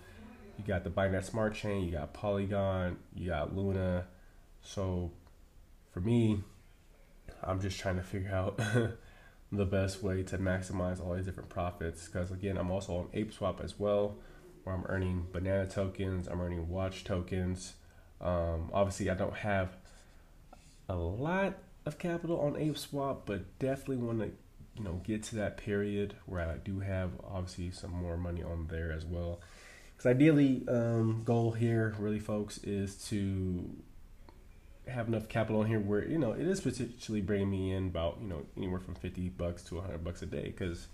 you 0.57 0.63
got 0.65 0.83
the 0.83 0.89
Binance 0.89 1.25
Smart 1.25 1.53
Chain, 1.53 1.85
you 1.85 1.91
got 1.91 2.13
Polygon, 2.13 2.97
you 3.13 3.29
got 3.29 3.55
Luna. 3.55 4.05
So 4.61 5.11
for 5.91 5.99
me, 5.99 6.43
I'm 7.43 7.59
just 7.59 7.79
trying 7.79 7.97
to 7.97 8.03
figure 8.03 8.31
out 8.31 8.59
the 9.51 9.65
best 9.65 10.01
way 10.01 10.23
to 10.23 10.37
maximize 10.37 11.03
all 11.03 11.15
these 11.15 11.25
different 11.25 11.49
profits. 11.49 12.07
Because 12.07 12.31
again, 12.31 12.57
I'm 12.57 12.71
also 12.71 12.95
on 12.95 13.07
ApeSwap 13.07 13.63
as 13.63 13.77
well, 13.79 14.15
where 14.63 14.75
I'm 14.75 14.85
earning 14.87 15.27
banana 15.31 15.67
tokens, 15.67 16.27
I'm 16.27 16.41
earning 16.41 16.69
watch 16.69 17.03
tokens. 17.03 17.73
Um, 18.21 18.69
obviously, 18.73 19.09
I 19.09 19.15
don't 19.15 19.35
have 19.35 19.69
a 20.87 20.95
lot 20.95 21.55
of 21.85 21.97
capital 21.97 22.39
on 22.39 22.53
ApeSwap, 22.53 23.19
but 23.25 23.59
definitely 23.59 23.97
want 23.97 24.19
to 24.19 24.31
you 24.77 24.83
know 24.83 25.01
get 25.03 25.23
to 25.23 25.35
that 25.35 25.57
period 25.57 26.15
where 26.25 26.41
I 26.41 26.57
do 26.57 26.79
have 26.79 27.11
obviously 27.23 27.71
some 27.71 27.91
more 27.91 28.17
money 28.17 28.43
on 28.43 28.67
there 28.69 28.91
as 28.91 29.05
well. 29.05 29.41
Because 29.91 30.15
ideally, 30.15 30.63
um, 30.67 31.23
goal 31.25 31.51
here 31.51 31.93
really, 31.99 32.19
folks, 32.19 32.57
is 32.59 32.95
to 33.09 33.69
have 34.87 35.07
enough 35.07 35.29
capital 35.29 35.61
in 35.61 35.67
here 35.67 35.79
where 35.79 36.03
you 36.05 36.17
know 36.17 36.31
it 36.31 36.47
is 36.47 36.59
potentially 36.59 37.21
bringing 37.21 37.49
me 37.49 37.71
in 37.71 37.87
about 37.87 38.17
you 38.21 38.27
know 38.27 38.45
anywhere 38.57 38.79
from 38.79 38.95
50 38.95 39.29
bucks 39.29 39.63
to 39.63 39.75
100 39.75 40.03
bucks 40.03 40.21
a 40.21 40.25
day 40.25 40.45
because 40.45 40.87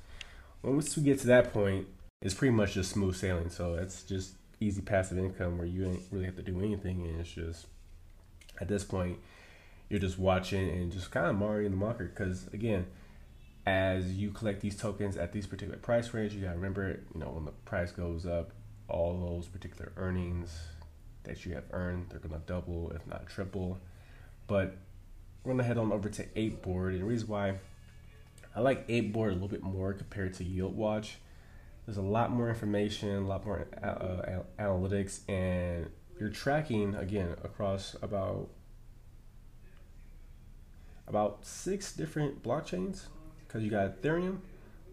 once 0.62 0.96
we 0.98 1.04
get 1.04 1.20
to 1.20 1.28
that 1.28 1.54
point 1.54 1.88
it's 2.22 2.34
pretty 2.34 2.54
much 2.54 2.74
just 2.74 2.92
smooth 2.92 3.16
sailing. 3.16 3.50
So 3.50 3.76
it's 3.76 4.04
just 4.04 4.34
easy 4.60 4.82
passive 4.82 5.18
income 5.18 5.58
where 5.58 5.68
you 5.68 5.86
ain't 5.86 6.02
really 6.12 6.26
have 6.26 6.36
to 6.36 6.42
do 6.42 6.60
anything 6.60 7.06
and 7.06 7.20
it's 7.20 7.30
just 7.30 7.68
at 8.60 8.68
this 8.68 8.84
point 8.84 9.20
you're 9.88 10.00
just 10.00 10.18
watching 10.18 10.68
and 10.70 10.92
just 10.92 11.12
kind 11.12 11.28
of 11.28 11.36
marring 11.38 11.70
the 11.70 11.78
market 11.78 12.16
because 12.16 12.48
again 12.54 12.88
as 13.68 14.14
you 14.14 14.32
collect 14.32 14.62
these 14.62 14.76
tokens 14.76 15.16
at 15.16 15.32
these 15.32 15.46
particular 15.46 15.78
price 15.78 16.12
range 16.12 16.34
you 16.34 16.42
got 16.42 16.50
to 16.50 16.56
remember 16.56 17.00
you 17.14 17.20
know 17.20 17.28
when 17.28 17.46
the 17.46 17.52
price 17.66 17.92
goes 17.92 18.26
up 18.26 18.50
all 18.90 19.16
those 19.20 19.46
particular 19.46 19.92
earnings 19.96 20.58
that 21.28 21.46
you 21.46 21.54
have 21.54 21.66
earned. 21.72 22.08
They're 22.10 22.20
going 22.20 22.40
to 22.40 22.46
double, 22.48 22.92
if 22.96 23.06
not 23.06 23.28
triple. 23.28 23.78
But 24.48 24.78
we're 25.44 25.52
going 25.52 25.60
to 25.60 25.64
head 25.64 25.78
on 25.78 25.92
over 25.92 26.10
to 26.10 26.26
Ape 26.36 26.62
Board. 26.62 26.94
And 26.94 27.02
the 27.02 27.06
reason 27.06 27.28
why 27.28 27.56
I 28.56 28.62
like 28.62 28.86
Ape 28.90 29.14
Board 29.14 29.32
a 29.32 29.34
little 29.34 29.48
bit 29.48 29.64
more 29.64 29.94
compared 29.94 30.34
to 30.36 30.44
Yield 30.44 30.76
Watch, 30.76 31.18
there's 31.86 31.98
a 31.98 32.02
lot 32.02 32.32
more 32.32 32.50
information, 32.50 33.10
a 33.10 33.28
lot 33.28 33.46
more 33.46 33.68
uh, 33.82 33.86
uh 33.86 34.44
analytics, 34.60 35.20
and 35.30 35.90
you're 36.20 36.30
tracking 36.30 36.96
again 36.96 37.36
across 37.44 37.96
about 38.02 38.50
about 41.08 41.46
six 41.46 41.94
different 41.94 42.44
blockchains 42.44 43.04
because 43.48 43.64
you 43.64 43.70
got 43.70 44.02
Ethereum, 44.02 44.40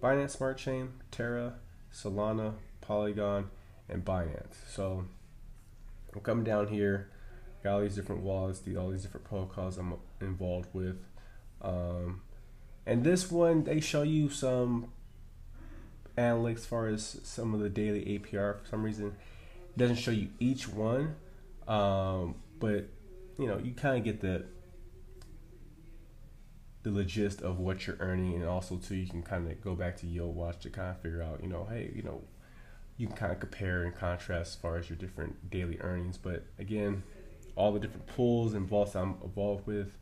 Binance 0.01 0.31
Smart 0.31 0.57
Chain, 0.57 0.93
Terra, 1.11 1.55
Solana, 1.93 2.55
Polygon, 2.81 3.51
and 3.89 4.05
Binance. 4.05 4.55
So 4.69 5.07
I'm 6.15 6.21
coming 6.23 6.45
down 6.45 6.69
here, 6.69 7.11
got 7.63 7.75
all 7.75 7.81
these 7.81 7.95
different 7.95 8.23
wallets, 8.23 8.63
all 8.79 8.91
these 8.91 9.03
different 9.03 9.27
protocols 9.27 9.79
I'm 9.79 9.95
involved 10.21 10.69
with. 10.73 10.97
Um, 11.63 12.23
and 12.87 13.05
this 13.05 13.31
one, 13.31 13.65
they 13.65 13.81
show 13.81 14.03
you 14.03 14.29
some 14.29 14.93
analytics 16.17 16.57
as 16.57 16.67
far 16.67 16.89
as 16.89 17.21
some 17.23 17.55
of 17.55 17.61
the 17.61 17.69
daily 17.69 18.01
APR. 18.19 18.61
For 18.61 18.67
some 18.71 18.83
reason, 18.83 19.07
it 19.07 19.79
doesn't 19.79 19.97
show 19.97 20.11
you 20.11 20.29
each 20.39 20.69
one, 20.69 21.17
um, 21.67 22.37
but 22.61 22.89
you 23.39 23.49
know 23.49 23.59
you 23.59 23.73
kind 23.73 23.99
of 23.99 24.05
get 24.05 24.21
the 24.21 24.45
the 26.85 27.03
gist 27.03 27.41
of 27.41 27.59
what 27.59 27.87
you're 27.87 27.97
earning, 27.99 28.35
and 28.35 28.45
also 28.45 28.77
too 28.77 28.95
you 28.95 29.09
can 29.09 29.23
kind 29.23 29.51
of 29.51 29.61
go 29.63 29.75
back 29.75 29.97
to 29.97 30.07
Yield 30.07 30.37
Watch 30.37 30.61
to 30.61 30.71
kind 30.71 30.91
of 30.91 31.01
figure 31.01 31.23
out, 31.23 31.43
you 31.43 31.49
know, 31.49 31.67
hey, 31.69 31.91
you 31.95 32.03
know, 32.03 32.23
you 32.97 33.07
can 33.07 33.17
kind 33.17 33.33
of 33.33 33.41
compare 33.41 33.83
and 33.83 33.95
contrast 33.95 34.55
as 34.55 34.55
far 34.57 34.77
as 34.77 34.89
your 34.89 34.97
different 34.97 35.51
daily 35.51 35.79
earnings. 35.81 36.17
But 36.17 36.45
again, 36.59 37.03
all 37.57 37.73
the 37.73 37.81
different 37.81 38.07
pools 38.07 38.55
and 38.55 38.69
vaults 38.69 38.95
I'm 38.95 39.17
involved 39.23 39.67
with. 39.67 39.97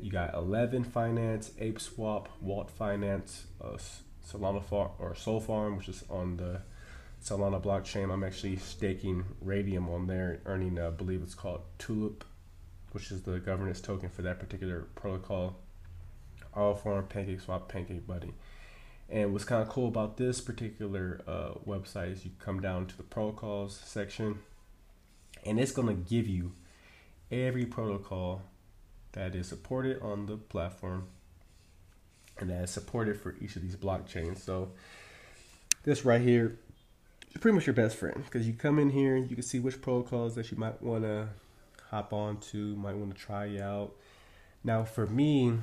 You 0.00 0.10
got 0.10 0.34
11 0.34 0.84
Finance, 0.84 1.52
Ape 1.58 1.80
Swap, 1.80 2.28
Wault 2.40 2.70
Finance, 2.70 3.46
uh, 3.62 3.78
Solana 4.26 4.62
Farm 4.62 4.90
or 4.98 5.14
Sol 5.14 5.40
Farm, 5.40 5.76
which 5.76 5.88
is 5.88 6.04
on 6.10 6.36
the 6.36 6.60
Solana 7.22 7.62
blockchain. 7.62 8.12
I'm 8.12 8.24
actually 8.24 8.56
staking 8.56 9.24
Raydium 9.44 9.88
on 9.88 10.06
there, 10.06 10.40
earning, 10.44 10.78
uh, 10.78 10.88
I 10.88 10.90
believe 10.90 11.22
it's 11.22 11.34
called 11.34 11.62
Tulip, 11.78 12.24
which 12.92 13.10
is 13.10 13.22
the 13.22 13.38
governance 13.38 13.80
token 13.80 14.10
for 14.10 14.22
that 14.22 14.38
particular 14.38 14.86
protocol. 14.96 15.56
All 16.52 16.74
Farm, 16.74 17.06
Pancake 17.06 17.40
Swap, 17.40 17.68
Pancake 17.68 18.06
Bunny. 18.06 18.34
And 19.08 19.32
what's 19.32 19.44
kind 19.44 19.62
of 19.62 19.68
cool 19.68 19.88
about 19.88 20.16
this 20.16 20.40
particular 20.40 21.20
uh, 21.26 21.50
website 21.66 22.12
is 22.12 22.24
you 22.24 22.32
come 22.38 22.60
down 22.60 22.86
to 22.86 22.96
the 22.96 23.04
protocols 23.04 23.80
section, 23.84 24.40
and 25.44 25.60
it's 25.60 25.72
going 25.72 25.88
to 25.88 25.94
give 25.94 26.26
you 26.26 26.52
every 27.30 27.64
protocol 27.64 28.42
that 29.12 29.34
is 29.34 29.48
supported 29.48 30.00
on 30.02 30.26
the 30.26 30.36
platform 30.36 31.06
and 32.38 32.50
that 32.50 32.64
is 32.64 32.70
supported 32.70 33.18
for 33.18 33.34
each 33.40 33.56
of 33.56 33.62
these 33.62 33.76
blockchains. 33.76 34.38
So 34.38 34.72
this 35.84 36.04
right 36.04 36.20
here 36.20 36.58
is 37.34 37.40
pretty 37.40 37.54
much 37.54 37.66
your 37.66 37.74
best 37.74 37.96
friend 37.96 38.22
because 38.24 38.46
you 38.46 38.52
come 38.52 38.78
in 38.78 38.90
here 38.90 39.16
and 39.16 39.30
you 39.30 39.36
can 39.36 39.42
see 39.42 39.58
which 39.58 39.80
protocols 39.80 40.34
that 40.34 40.50
you 40.50 40.58
might 40.58 40.82
want 40.82 41.04
to 41.04 41.28
hop 41.90 42.12
on 42.12 42.38
to, 42.38 42.76
might 42.76 42.96
want 42.96 43.14
to 43.14 43.20
try 43.20 43.58
out. 43.58 43.92
Now 44.62 44.84
for 44.84 45.06
me, 45.06 45.54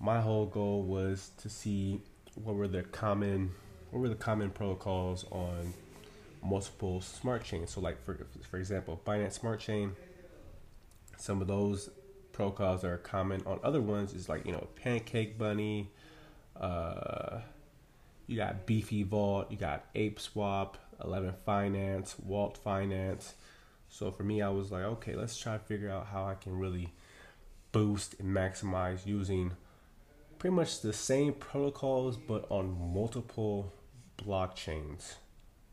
my 0.00 0.20
whole 0.20 0.46
goal 0.46 0.82
was 0.82 1.30
to 1.38 1.48
see 1.48 2.00
what 2.44 2.54
were 2.56 2.68
the 2.68 2.82
common 2.82 3.50
what 3.90 4.00
were 4.00 4.08
the 4.08 4.14
common 4.14 4.50
protocols 4.50 5.24
on 5.30 5.74
multiple 6.42 7.00
smart 7.00 7.44
chains. 7.44 7.70
So 7.70 7.80
like 7.80 8.02
for 8.04 8.26
for 8.48 8.58
example, 8.58 9.00
Binance 9.04 9.32
Smart 9.32 9.60
Chain, 9.60 9.92
some 11.16 11.40
of 11.40 11.48
those 11.48 11.90
protocols 12.32 12.82
that 12.82 12.90
are 12.90 12.98
common 12.98 13.42
on 13.46 13.60
other 13.62 13.80
ones 13.80 14.14
is 14.14 14.28
like, 14.28 14.46
you 14.46 14.52
know, 14.52 14.66
Pancake 14.76 15.36
Bunny, 15.36 15.90
uh, 16.58 17.40
you 18.26 18.36
got 18.36 18.66
Beefy 18.66 19.02
Vault, 19.02 19.50
you 19.50 19.56
got 19.56 19.84
Ape 19.94 20.20
Swap, 20.20 20.78
Eleven 21.02 21.34
Finance, 21.44 22.16
Wault 22.18 22.56
Finance. 22.56 23.34
So 23.88 24.12
for 24.12 24.22
me, 24.22 24.40
I 24.40 24.50
was 24.50 24.70
like, 24.70 24.84
okay, 24.84 25.16
let's 25.16 25.36
try 25.36 25.54
to 25.54 25.64
figure 25.64 25.90
out 25.90 26.06
how 26.06 26.24
I 26.24 26.34
can 26.34 26.58
really 26.58 26.92
boost 27.72 28.14
and 28.20 28.34
maximize 28.34 29.04
using 29.04 29.52
pretty 30.40 30.56
much 30.56 30.80
the 30.80 30.92
same 30.92 31.34
protocols 31.34 32.16
but 32.16 32.46
on 32.48 32.94
multiple 32.94 33.70
blockchains. 34.16 35.16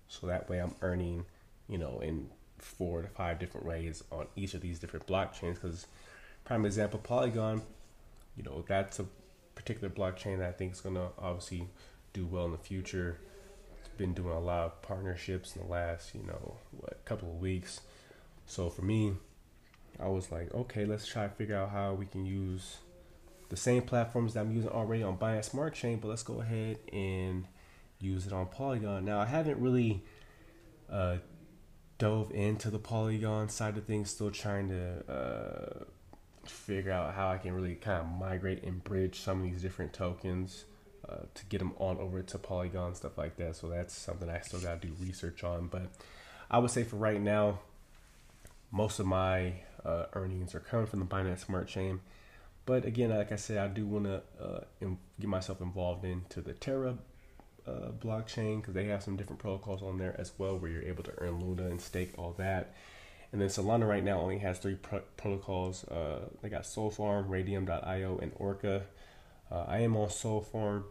So 0.09 0.27
that 0.27 0.49
way 0.49 0.59
I'm 0.59 0.75
earning, 0.81 1.25
you 1.69 1.77
know, 1.77 1.99
in 2.01 2.29
four 2.59 3.01
to 3.01 3.07
five 3.07 3.39
different 3.39 3.65
ways 3.65 4.03
on 4.11 4.27
each 4.35 4.53
of 4.53 4.61
these 4.61 4.77
different 4.77 5.07
blockchains. 5.07 5.55
Because 5.55 5.87
prime 6.43 6.65
example, 6.65 6.99
Polygon, 6.99 7.61
you 8.35 8.43
know, 8.43 8.65
that's 8.67 8.99
a 8.99 9.05
particular 9.55 9.89
blockchain 9.89 10.39
that 10.39 10.49
I 10.49 10.51
think 10.51 10.73
is 10.73 10.81
going 10.81 10.95
to 10.95 11.07
obviously 11.17 11.69
do 12.11 12.25
well 12.25 12.45
in 12.45 12.51
the 12.51 12.57
future. 12.57 13.19
It's 13.79 13.89
been 13.97 14.13
doing 14.13 14.35
a 14.35 14.39
lot 14.39 14.65
of 14.65 14.81
partnerships 14.81 15.55
in 15.55 15.61
the 15.61 15.67
last, 15.69 16.13
you 16.13 16.23
know, 16.23 16.57
what, 16.71 17.05
couple 17.05 17.29
of 17.29 17.39
weeks. 17.39 17.79
So 18.45 18.69
for 18.69 18.81
me, 18.81 19.13
I 19.97 20.09
was 20.09 20.29
like, 20.29 20.53
okay, 20.53 20.83
let's 20.83 21.07
try 21.07 21.23
to 21.23 21.33
figure 21.33 21.55
out 21.55 21.69
how 21.69 21.93
we 21.93 22.05
can 22.05 22.25
use 22.25 22.79
the 23.49 23.57
same 23.57 23.83
platforms 23.83 24.33
that 24.33 24.41
I'm 24.41 24.51
using 24.51 24.69
already 24.69 25.03
on 25.03 25.17
Binance 25.17 25.45
Smart 25.45 25.73
Chain, 25.73 25.99
but 25.99 26.09
let's 26.09 26.23
go 26.23 26.41
ahead 26.41 26.79
and 26.91 27.45
use 27.99 28.27
it 28.27 28.33
on 28.33 28.47
Polygon. 28.47 29.05
Now, 29.05 29.19
I 29.19 29.25
haven't 29.25 29.59
really 29.59 30.03
uh, 30.91 31.17
dove 31.97 32.31
into 32.31 32.69
the 32.69 32.79
Polygon 32.79 33.49
side 33.49 33.77
of 33.77 33.85
things, 33.85 34.09
still 34.09 34.31
trying 34.31 34.69
to 34.69 35.11
uh, 35.11 35.83
figure 36.45 36.91
out 36.91 37.13
how 37.13 37.29
I 37.29 37.37
can 37.37 37.53
really 37.53 37.75
kind 37.75 38.01
of 38.01 38.07
migrate 38.07 38.63
and 38.63 38.83
bridge 38.83 39.19
some 39.19 39.43
of 39.43 39.43
these 39.49 39.61
different 39.61 39.93
tokens 39.93 40.65
uh, 41.07 41.17
to 41.33 41.45
get 41.45 41.59
them 41.59 41.73
on 41.77 41.97
over 41.97 42.21
to 42.21 42.37
Polygon 42.37 42.95
stuff 42.95 43.17
like 43.17 43.37
that. 43.37 43.55
So 43.55 43.69
that's 43.69 43.95
something 43.95 44.29
I 44.29 44.39
still 44.39 44.59
got 44.59 44.81
to 44.81 44.87
do 44.87 44.93
research 44.99 45.43
on. 45.43 45.67
But 45.67 45.83
I 46.51 46.59
would 46.59 46.71
say 46.71 46.83
for 46.83 46.97
right 46.97 47.21
now, 47.21 47.59
most 48.71 48.99
of 48.99 49.05
my 49.05 49.53
uh, 49.85 50.05
earnings 50.13 50.53
are 50.53 50.59
coming 50.59 50.85
from 50.85 50.99
the 50.99 51.05
Binance 51.05 51.45
Smart 51.45 51.67
Chain. 51.67 52.01
But 52.67 52.83
again, 52.83 53.11
like 53.11 53.31
I 53.31 53.37
said, 53.37 53.57
I 53.57 53.69
do 53.69 53.85
want 53.87 54.05
to 54.05 54.21
uh, 54.39 54.59
get 55.19 55.29
myself 55.29 55.61
involved 55.61 56.03
into 56.03 56.41
the 56.41 56.51
Terra 56.51 56.97
uh, 57.65 57.91
blockchain 57.97 58.57
because 58.59 58.73
they 58.73 58.85
have 58.87 59.01
some 59.01 59.15
different 59.15 59.39
protocols 59.39 59.81
on 59.81 59.97
there 59.97 60.13
as 60.19 60.33
well 60.37 60.59
where 60.59 60.69
you're 60.69 60.83
able 60.83 61.03
to 61.03 61.13
earn 61.19 61.39
Luna 61.39 61.67
and 61.69 61.79
stake 61.79 62.13
all 62.17 62.35
that. 62.37 62.75
And 63.31 63.41
then 63.41 63.47
Solana 63.47 63.87
right 63.87 64.03
now 64.03 64.19
only 64.19 64.39
has 64.39 64.59
three 64.59 64.75
pro- 64.75 65.01
protocols. 65.15 65.85
Uh, 65.85 66.27
they 66.41 66.49
got 66.49 66.63
Solfarm, 66.63 67.29
Raydium.io, 67.29 68.19
and 68.21 68.33
Orca. 68.35 68.83
Uh, 69.49 69.63
I 69.65 69.79
am 69.79 69.95
on 69.95 70.09
Solfarm, 70.09 70.83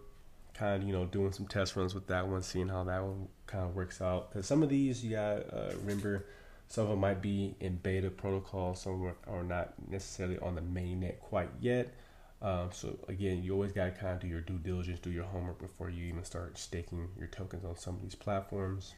kind 0.55 0.81
of 0.81 0.89
you 0.89 0.95
know 0.95 1.05
doing 1.05 1.33
some 1.33 1.47
test 1.47 1.77
runs 1.77 1.95
with 1.95 2.07
that 2.07 2.27
one, 2.27 2.43
seeing 2.43 2.69
how 2.69 2.85
that 2.85 3.03
one 3.03 3.29
kind 3.47 3.65
of 3.65 3.75
works 3.75 4.01
out. 4.01 4.33
Because 4.33 4.47
some 4.47 4.63
of 4.63 4.71
these 4.71 5.05
you 5.05 5.11
got 5.11 5.53
uh, 5.53 5.73
remember, 5.83 6.25
some 6.69 6.85
of 6.85 6.91
them 6.91 7.01
might 7.01 7.23
be 7.23 7.55
in 7.61 7.77
beta 7.77 8.11
protocol, 8.11 8.75
some 8.75 9.13
are 9.27 9.45
not 9.45 9.75
necessarily 9.89 10.39
on 10.39 10.55
the 10.55 10.61
mainnet 10.61 11.21
quite 11.21 11.51
yet. 11.61 11.95
Um, 12.43 12.71
so 12.73 12.99
again, 13.09 13.43
you 13.43 13.55
always 13.55 13.73
got 13.73 13.87
to 13.87 13.91
kind 13.93 14.15
of 14.15 14.21
do 14.21 14.27
your 14.27 14.41
due 14.41 14.59
diligence, 14.59 15.01
do 15.01 15.11
your 15.11 15.25
homework 15.25 15.59
before 15.59 15.91
you 15.91 16.05
even 16.07 16.25
start 16.25 16.59
staking 16.59 17.09
your 17.19 17.29
tokens 17.29 17.65
on 17.65 17.77
some 17.77 17.95
of 17.95 18.03
these 18.03 18.15
platforms. 18.15 18.95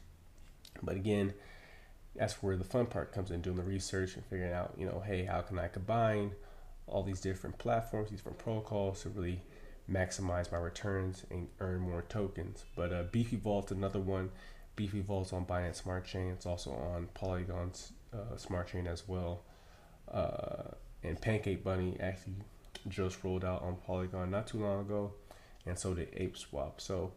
But 0.83 0.95
again, 0.95 1.33
that's 2.15 2.41
where 2.43 2.57
the 2.57 2.63
fun 2.63 2.85
part 2.85 3.11
comes 3.11 3.31
in 3.31 3.41
doing 3.41 3.55
the 3.55 3.63
research 3.63 4.15
and 4.15 4.25
figuring 4.25 4.53
out 4.53 4.73
you 4.77 4.85
know 4.85 5.01
hey 5.05 5.23
how 5.23 5.41
can 5.41 5.59
i 5.59 5.67
combine 5.67 6.31
all 6.87 7.03
these 7.03 7.21
different 7.21 7.57
platforms 7.57 8.09
these 8.09 8.19
different 8.19 8.37
protocols 8.37 9.01
to 9.03 9.09
really 9.09 9.41
maximize 9.89 10.51
my 10.51 10.57
returns 10.57 11.25
and 11.31 11.47
earn 11.59 11.79
more 11.79 12.03
tokens 12.03 12.65
but 12.75 12.91
uh, 12.91 13.03
beefy 13.11 13.37
vault 13.37 13.71
another 13.71 13.99
one 13.99 14.29
beefy 14.79 15.01
vault's 15.01 15.33
on 15.33 15.45
binance 15.45 15.75
smart 15.75 16.05
chain 16.05 16.29
it's 16.31 16.45
also 16.45 16.71
on 16.71 17.07
polygon's 17.13 17.91
uh, 18.13 18.35
smart 18.37 18.67
chain 18.67 18.87
as 18.87 19.07
well 19.07 19.43
uh, 20.11 20.71
and 21.03 21.19
pancake 21.21 21.63
bunny 21.63 21.97
actually 21.99 22.35
just 22.87 23.23
rolled 23.23 23.43
out 23.43 23.61
on 23.61 23.75
polygon 23.85 24.31
not 24.31 24.47
too 24.47 24.57
long 24.57 24.79
ago 24.81 25.11
and 25.65 25.77
so 25.77 25.93
did 25.93 26.07
ape 26.15 26.37
swap 26.37 26.79
so 26.79 27.11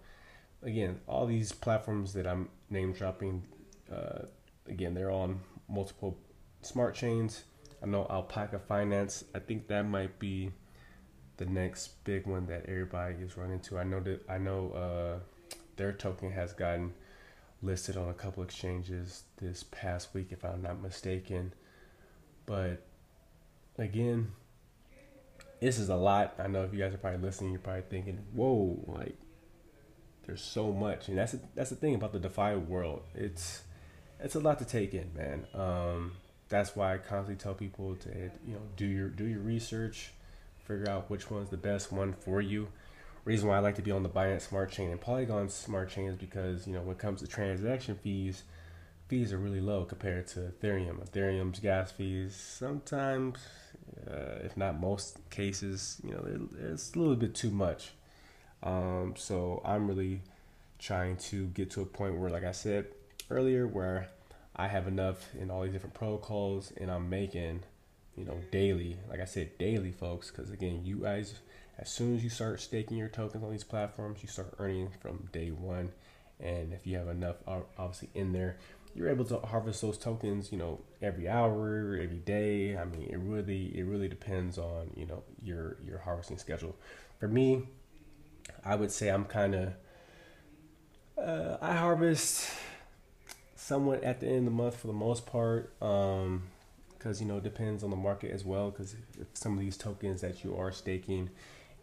again 0.62 0.98
all 1.06 1.26
these 1.26 1.52
platforms 1.52 2.12
that 2.12 2.26
i'm 2.26 2.48
name 2.68 2.92
dropping 2.92 3.42
uh, 3.92 4.26
again, 4.68 4.94
they're 4.94 5.10
on 5.10 5.40
multiple 5.68 6.16
smart 6.62 6.94
chains. 6.94 7.44
I 7.82 7.86
know 7.86 8.06
Alpaca 8.10 8.58
Finance. 8.58 9.24
I 9.34 9.40
think 9.40 9.68
that 9.68 9.82
might 9.82 10.18
be 10.18 10.52
the 11.36 11.46
next 11.46 12.04
big 12.04 12.26
one 12.26 12.46
that 12.46 12.66
everybody 12.66 13.16
is 13.16 13.36
running 13.36 13.60
to. 13.60 13.78
I 13.78 13.84
know 13.84 14.00
that 14.00 14.20
I 14.28 14.38
know 14.38 14.70
uh, 14.72 15.56
their 15.76 15.92
token 15.92 16.30
has 16.32 16.52
gotten 16.52 16.92
listed 17.62 17.96
on 17.96 18.08
a 18.08 18.14
couple 18.14 18.42
exchanges 18.42 19.22
this 19.36 19.64
past 19.70 20.12
week, 20.14 20.28
if 20.30 20.44
I'm 20.44 20.62
not 20.62 20.82
mistaken. 20.82 21.52
But 22.46 22.82
again, 23.78 24.32
this 25.60 25.78
is 25.78 25.88
a 25.88 25.96
lot. 25.96 26.34
I 26.38 26.48
know 26.48 26.64
if 26.64 26.72
you 26.72 26.80
guys 26.80 26.92
are 26.92 26.98
probably 26.98 27.20
listening, 27.20 27.52
you're 27.52 27.60
probably 27.60 27.82
thinking, 27.82 28.18
"Whoa, 28.32 28.82
like 28.86 29.16
there's 30.26 30.42
so 30.42 30.72
much," 30.72 31.08
and 31.08 31.16
that's 31.16 31.34
a, 31.34 31.40
that's 31.54 31.70
the 31.70 31.76
thing 31.76 31.94
about 31.94 32.12
the 32.12 32.18
DeFi 32.18 32.56
world. 32.56 33.02
It's 33.14 33.62
it's 34.18 34.34
a 34.34 34.40
lot 34.40 34.58
to 34.58 34.64
take 34.64 34.92
in, 34.94 35.10
man. 35.14 35.46
Um, 35.54 36.12
that's 36.48 36.76
why 36.76 36.94
I 36.94 36.98
constantly 36.98 37.36
tell 37.36 37.54
people 37.54 37.96
to 37.96 38.08
you 38.46 38.54
know 38.54 38.62
do 38.76 38.86
your 38.86 39.08
do 39.08 39.24
your 39.24 39.40
research, 39.40 40.12
figure 40.64 40.88
out 40.88 41.08
which 41.08 41.30
one's 41.30 41.50
the 41.50 41.56
best 41.56 41.92
one 41.92 42.12
for 42.12 42.40
you. 42.40 42.68
Reason 43.24 43.48
why 43.48 43.56
I 43.56 43.60
like 43.60 43.76
to 43.76 43.82
be 43.82 43.92
on 43.92 44.02
the 44.02 44.08
Binance 44.08 44.42
Smart 44.42 44.72
Chain 44.72 44.90
and 44.90 45.00
Polygon 45.00 45.48
Smart 45.48 45.90
Chain 45.90 46.08
is 46.08 46.16
because 46.16 46.66
you 46.66 46.72
know 46.72 46.80
when 46.80 46.96
it 46.96 46.98
comes 46.98 47.20
to 47.20 47.28
transaction 47.28 47.96
fees, 48.02 48.42
fees 49.06 49.32
are 49.32 49.38
really 49.38 49.60
low 49.60 49.84
compared 49.84 50.26
to 50.28 50.40
Ethereum. 50.40 50.98
Ethereum's 51.08 51.60
gas 51.60 51.92
fees 51.92 52.34
sometimes, 52.34 53.38
uh, 54.10 54.40
if 54.42 54.56
not 54.56 54.80
most 54.80 55.18
cases, 55.30 56.00
you 56.02 56.10
know 56.10 56.48
it's 56.72 56.94
a 56.94 56.98
little 56.98 57.14
bit 57.14 57.34
too 57.34 57.50
much. 57.50 57.92
Um, 58.64 59.14
so 59.16 59.62
I'm 59.64 59.86
really 59.86 60.22
trying 60.78 61.16
to 61.16 61.46
get 61.46 61.70
to 61.72 61.80
a 61.82 61.86
point 61.86 62.18
where, 62.18 62.30
like 62.30 62.44
I 62.44 62.52
said, 62.52 62.86
earlier 63.30 63.66
where 63.68 64.08
I 64.56 64.68
have 64.68 64.86
enough 64.88 65.34
in 65.38 65.50
all 65.50 65.62
these 65.62 65.72
different 65.72 65.94
protocols 65.94 66.72
and 66.76 66.90
I'm 66.90 67.08
making, 67.08 67.60
you 68.16 68.24
know, 68.24 68.38
daily, 68.50 68.98
like 69.08 69.20
I 69.20 69.24
said, 69.24 69.56
daily, 69.58 69.92
folks, 69.92 70.30
because 70.30 70.50
again, 70.50 70.82
you 70.84 70.96
guys, 70.96 71.34
as 71.82 71.90
soon 71.90 72.14
as 72.14 72.22
you 72.22 72.30
start 72.30 72.60
staking 72.60 72.96
your 72.96 73.08
tokens 73.08 73.42
on 73.42 73.50
these 73.50 73.64
platforms, 73.64 74.22
you 74.22 74.28
start 74.28 74.54
earning 74.60 74.90
from 75.00 75.28
day 75.32 75.50
one. 75.50 75.90
And 76.38 76.72
if 76.72 76.86
you 76.86 76.96
have 76.96 77.08
enough, 77.08 77.36
obviously, 77.76 78.08
in 78.14 78.32
there, 78.32 78.56
you're 78.94 79.08
able 79.08 79.24
to 79.26 79.38
harvest 79.38 79.82
those 79.82 79.98
tokens, 79.98 80.52
you 80.52 80.58
know, 80.58 80.80
every 81.00 81.28
hour, 81.28 81.98
every 82.00 82.18
day. 82.18 82.76
I 82.76 82.84
mean, 82.84 83.08
it 83.10 83.18
really, 83.18 83.76
it 83.76 83.82
really 83.82 84.08
depends 84.08 84.58
on, 84.58 84.90
you 84.96 85.06
know, 85.06 85.24
your 85.42 85.76
your 85.84 85.98
harvesting 85.98 86.38
schedule. 86.38 86.76
For 87.18 87.26
me, 87.26 87.64
I 88.64 88.76
would 88.76 88.92
say 88.92 89.08
I'm 89.08 89.24
kind 89.24 89.54
of, 89.56 89.72
uh, 91.18 91.56
I 91.60 91.74
harvest 91.74 92.48
somewhat 93.56 94.04
at 94.04 94.20
the 94.20 94.28
end 94.28 94.38
of 94.38 94.44
the 94.44 94.50
month 94.52 94.76
for 94.76 94.86
the 94.86 94.92
most 94.92 95.26
part. 95.26 95.74
Um, 95.82 96.44
because 96.96 97.20
you 97.20 97.26
know 97.26 97.38
it 97.38 97.42
depends 97.42 97.82
on 97.82 97.90
the 97.90 97.96
market 97.96 98.30
as 98.30 98.44
well. 98.44 98.70
Because 98.70 98.94
some 99.34 99.54
of 99.54 99.58
these 99.58 99.76
tokens 99.76 100.20
that 100.20 100.44
you 100.44 100.56
are 100.56 100.70
staking, 100.70 101.30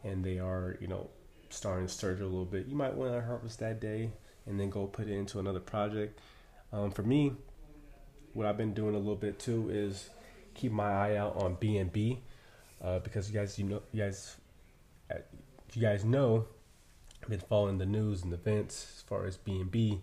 and 0.04 0.24
they 0.24 0.40
are 0.40 0.78
you 0.80 0.88
know 0.88 1.10
starting 1.50 1.88
to 1.88 1.94
surge 1.94 2.20
a 2.20 2.26
little 2.26 2.46
bit, 2.46 2.68
you 2.68 2.76
might 2.76 2.94
want 2.94 3.14
to 3.14 3.22
harvest 3.22 3.60
that 3.60 3.80
day 3.80 4.12
and 4.46 4.60
then 4.60 4.70
go 4.70 4.86
put 4.86 5.08
it 5.08 5.14
into 5.14 5.40
another 5.40 5.60
project. 5.60 6.20
Um, 6.72 6.92
for 6.92 7.04
me, 7.04 7.34
what 8.34 8.46
I've 8.46 8.58
been 8.58 8.74
doing 8.74 8.96
a 8.96 8.98
little 8.98 9.16
bit 9.16 9.40
too 9.40 9.70
is 9.72 10.10
keep 10.54 10.72
my 10.72 10.92
eye 10.92 11.16
out 11.18 11.36
on 11.38 11.56
BNB 11.56 12.20
uh, 12.82 13.00
because 13.00 13.30
you 13.30 13.40
guys 13.40 13.58
you 13.58 13.66
know 13.66 13.82
you 13.92 14.04
guys 14.04 14.38
uh, 15.12 15.16
you 15.74 15.82
guys 15.82 16.06
know 16.06 16.46
I've 17.24 17.30
been 17.30 17.40
following 17.40 17.78
the 17.78 17.86
news 17.86 18.24
and 18.24 18.34
events 18.34 18.96
as 18.98 19.02
far 19.04 19.26
as 19.26 19.38
BNB. 19.38 20.00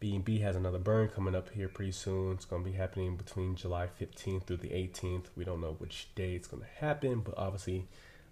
BNB 0.00 0.40
has 0.42 0.54
another 0.54 0.78
burn 0.78 1.08
coming 1.08 1.34
up 1.34 1.50
here 1.50 1.68
pretty 1.68 1.90
soon. 1.90 2.34
It's 2.34 2.44
going 2.44 2.62
to 2.62 2.70
be 2.70 2.76
happening 2.76 3.16
between 3.16 3.56
July 3.56 3.88
15th 4.00 4.44
through 4.44 4.58
the 4.58 4.68
18th. 4.68 5.24
We 5.34 5.44
don't 5.44 5.60
know 5.60 5.74
which 5.78 6.08
day 6.14 6.34
it's 6.34 6.46
going 6.46 6.62
to 6.62 6.68
happen, 6.84 7.20
but 7.20 7.34
obviously 7.36 7.88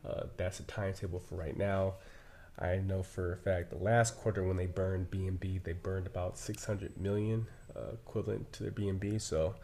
uh, 0.06 0.24
that's 0.36 0.60
a 0.60 0.64
timetable 0.64 1.18
for 1.18 1.36
right 1.36 1.56
now. 1.56 1.94
I 2.58 2.76
know 2.76 3.02
for 3.02 3.34
a 3.34 3.36
fact 3.36 3.70
the 3.70 3.76
last 3.76 4.16
quarter 4.16 4.42
when 4.42 4.56
they 4.56 4.66
burned 4.66 5.10
BNB, 5.10 5.62
they 5.62 5.72
burned 5.72 6.06
about 6.06 6.38
600 6.38 6.98
million 6.98 7.46
uh, 7.74 7.92
equivalent 7.94 8.52
to 8.54 8.62
their 8.62 8.72
BNB. 8.72 9.20
So, 9.20 9.54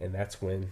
and 0.00 0.12
that's 0.12 0.42
when 0.42 0.70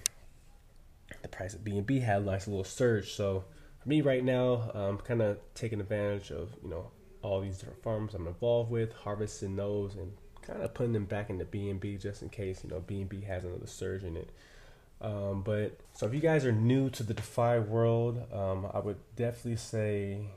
the 1.23 1.29
price 1.29 1.55
of 1.55 1.61
BNB 1.61 2.03
had 2.03 2.23
a 2.23 2.25
nice 2.25 2.49
little 2.49 2.65
surge. 2.65 3.13
So 3.13 3.45
for 3.81 3.89
me 3.89 4.01
right 4.01 4.25
now, 4.25 4.71
I'm 4.75 4.99
kind 4.99 5.23
of 5.23 5.39
taking 5.55 5.81
advantage 5.81 6.31
of 6.31 6.51
you 6.63 6.71
know 6.71 6.91
all 7.23 7.41
these 7.41 7.59
different 7.59 7.83
farms 7.83 8.15
I'm 8.15 8.27
involved 8.27 8.71
with, 8.71 8.93
harvesting 8.93 9.57
those 9.57 9.95
and 9.95 10.13
kind 10.43 10.63
of 10.63 10.75
putting 10.75 10.93
them 10.93 11.05
back 11.05 11.31
into 11.31 11.45
BNB 11.45 12.01
just 12.01 12.23
in 12.23 12.29
case 12.29 12.63
you 12.65 12.71
know 12.71 12.81
BNB 12.81 13.25
has 13.25 13.45
another 13.45 13.67
surge 13.67 14.05
in 14.05 14.17
it. 14.17 14.31
Um, 15.01 15.43
but 15.43 15.79
so 15.93 16.07
if 16.07 16.15
you 16.15 16.21
guys 16.21 16.45
are 16.47 16.53
new 16.53 16.89
to 16.91 17.03
the 17.03 17.15
DeFi 17.15 17.59
world, 17.61 18.23
um, 18.33 18.67
I 18.73 18.79
would 18.79 18.97
definitely 19.15 19.57
say 19.57 20.29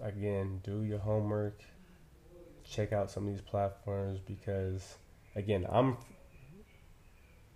again 0.00 0.60
do 0.64 0.82
your 0.82 0.98
homework, 0.98 1.62
check 2.68 2.92
out 2.92 3.10
some 3.10 3.26
of 3.26 3.32
these 3.32 3.40
platforms 3.40 4.18
because 4.26 4.96
again 5.36 5.66
I'm 5.70 5.96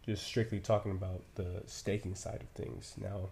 just 0.07 0.25
strictly 0.25 0.61
talking 0.61 0.93
about 0.93 1.23
the 1.35 1.63
staking 1.67 2.15
side 2.15 2.41
of 2.43 2.49
things. 2.51 2.95
Now 3.01 3.31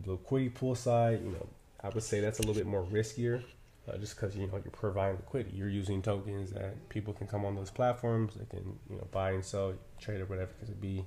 the 0.00 0.12
liquidity 0.12 0.50
pool 0.50 0.74
side, 0.74 1.20
you 1.22 1.30
know, 1.30 1.46
I 1.82 1.90
would 1.90 2.02
say 2.02 2.20
that's 2.20 2.38
a 2.38 2.42
little 2.42 2.54
bit 2.54 2.66
more 2.66 2.84
riskier 2.84 3.42
uh, 3.88 3.96
just 3.98 4.16
because 4.16 4.36
you 4.36 4.46
know 4.46 4.54
you're 4.54 4.70
providing 4.72 5.16
liquidity. 5.16 5.56
You're 5.56 5.68
using 5.68 6.02
tokens 6.02 6.52
that 6.52 6.88
people 6.88 7.12
can 7.12 7.26
come 7.26 7.44
on 7.44 7.54
those 7.54 7.70
platforms. 7.70 8.34
They 8.34 8.46
can 8.46 8.78
you 8.88 8.96
know 8.96 9.06
buy 9.10 9.32
and 9.32 9.44
sell, 9.44 9.74
trade 10.00 10.20
or 10.20 10.26
whatever 10.26 10.50
it 10.62 10.66
could 10.66 10.80
be. 10.80 11.04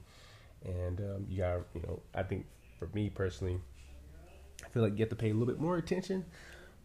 And 0.65 0.99
um, 0.99 1.25
you 1.29 1.39
got 1.39 1.61
you 1.73 1.81
know 1.81 2.01
I 2.13 2.23
think 2.23 2.45
for 2.79 2.89
me 2.93 3.09
personally, 3.09 3.59
I 4.65 4.69
feel 4.69 4.83
like 4.83 4.93
you 4.93 4.99
have 4.99 5.09
to 5.09 5.15
pay 5.15 5.29
a 5.29 5.33
little 5.33 5.53
bit 5.53 5.59
more 5.59 5.77
attention. 5.77 6.25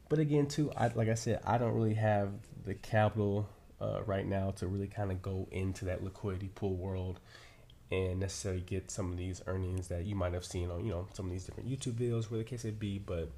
But 0.08 0.18
again, 0.18 0.46
too, 0.46 0.70
I 0.76 0.88
like 0.88 1.08
I 1.08 1.14
said, 1.14 1.40
I 1.44 1.58
don't 1.58 1.74
really 1.74 1.94
have 1.94 2.30
the 2.64 2.74
capital 2.74 3.48
uh, 3.80 4.02
right 4.04 4.26
now 4.26 4.50
to 4.52 4.66
really 4.66 4.86
kind 4.86 5.10
of 5.10 5.22
go 5.22 5.48
into 5.50 5.86
that 5.86 6.04
liquidity 6.04 6.48
pool 6.54 6.76
world 6.76 7.18
and 7.90 8.20
necessarily 8.20 8.62
get 8.62 8.90
some 8.90 9.10
of 9.10 9.18
these 9.18 9.42
earnings 9.46 9.88
that 9.88 10.04
you 10.06 10.14
might 10.14 10.32
have 10.32 10.44
seen 10.44 10.70
on 10.70 10.84
you 10.84 10.90
know 10.90 11.06
some 11.12 11.26
of 11.26 11.32
these 11.32 11.44
different 11.44 11.68
YouTube 11.68 11.94
videos, 11.94 12.30
where 12.30 12.38
the 12.38 12.44
case 12.44 12.64
may 12.64 12.70
be. 12.70 12.98
But 12.98 13.30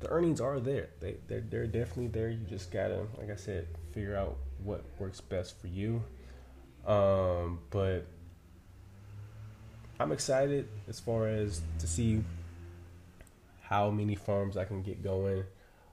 the 0.00 0.08
earnings 0.08 0.40
are 0.40 0.60
there. 0.60 0.90
They 1.00 1.16
they're, 1.26 1.40
they're 1.40 1.66
definitely 1.66 2.08
there. 2.08 2.28
You 2.28 2.44
just 2.48 2.70
gotta, 2.70 3.06
like 3.18 3.30
I 3.30 3.36
said, 3.36 3.66
figure 3.92 4.16
out 4.16 4.36
what 4.62 4.84
works 4.98 5.20
best 5.20 5.60
for 5.60 5.66
you. 5.66 6.02
Um, 6.86 7.60
but 7.70 8.06
I'm 10.00 10.12
excited 10.12 10.68
as 10.88 11.00
far 11.00 11.26
as 11.26 11.60
to 11.80 11.86
see 11.86 12.22
how 13.62 13.90
many 13.90 14.14
farms 14.14 14.56
I 14.56 14.64
can 14.64 14.82
get 14.82 15.02
going. 15.02 15.44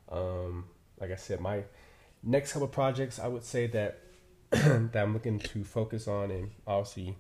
Um, 0.10 0.66
like 1.00 1.12
I 1.12 1.16
said, 1.16 1.42
my 1.42 1.64
next 2.24 2.54
couple 2.54 2.68
projects, 2.68 3.20
I 3.20 3.28
would 3.28 3.44
say 3.44 3.68
that 3.68 4.00
that 4.52 4.96
I'm 4.96 5.14
looking 5.14 5.40
to 5.40 5.64
focus 5.64 6.08
on 6.08 6.30
and 6.30 6.52
obviously 6.68 7.18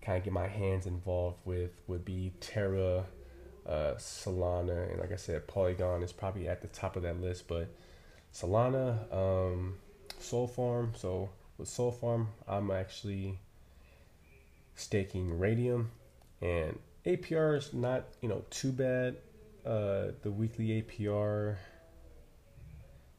kind 0.00 0.18
of 0.18 0.24
get 0.24 0.32
my 0.32 0.46
hands 0.46 0.86
involved 0.86 1.38
with 1.44 1.72
would 1.86 2.04
be 2.04 2.32
Terra 2.40 3.04
uh, 3.66 3.94
Solana, 3.96 4.90
and 4.90 5.00
like 5.00 5.12
I 5.12 5.16
said, 5.16 5.46
Polygon 5.46 6.02
is 6.02 6.12
probably 6.12 6.48
at 6.48 6.62
the 6.62 6.68
top 6.68 6.96
of 6.96 7.02
that 7.02 7.20
list. 7.20 7.48
But 7.48 7.68
Solana, 8.32 9.12
um, 9.12 9.74
Sol 10.18 10.46
Farm. 10.46 10.92
So 10.96 11.30
with 11.58 11.68
Sol 11.68 11.90
Farm, 11.90 12.28
I'm 12.48 12.70
actually 12.70 13.38
staking 14.80 15.38
Raydium, 15.38 15.86
and 16.40 16.78
APR 17.06 17.56
is 17.56 17.72
not 17.72 18.04
you 18.20 18.28
know 18.28 18.44
too 18.50 18.72
bad. 18.72 19.16
Uh, 19.64 20.12
the 20.22 20.30
weekly 20.30 20.82
APR 20.82 21.56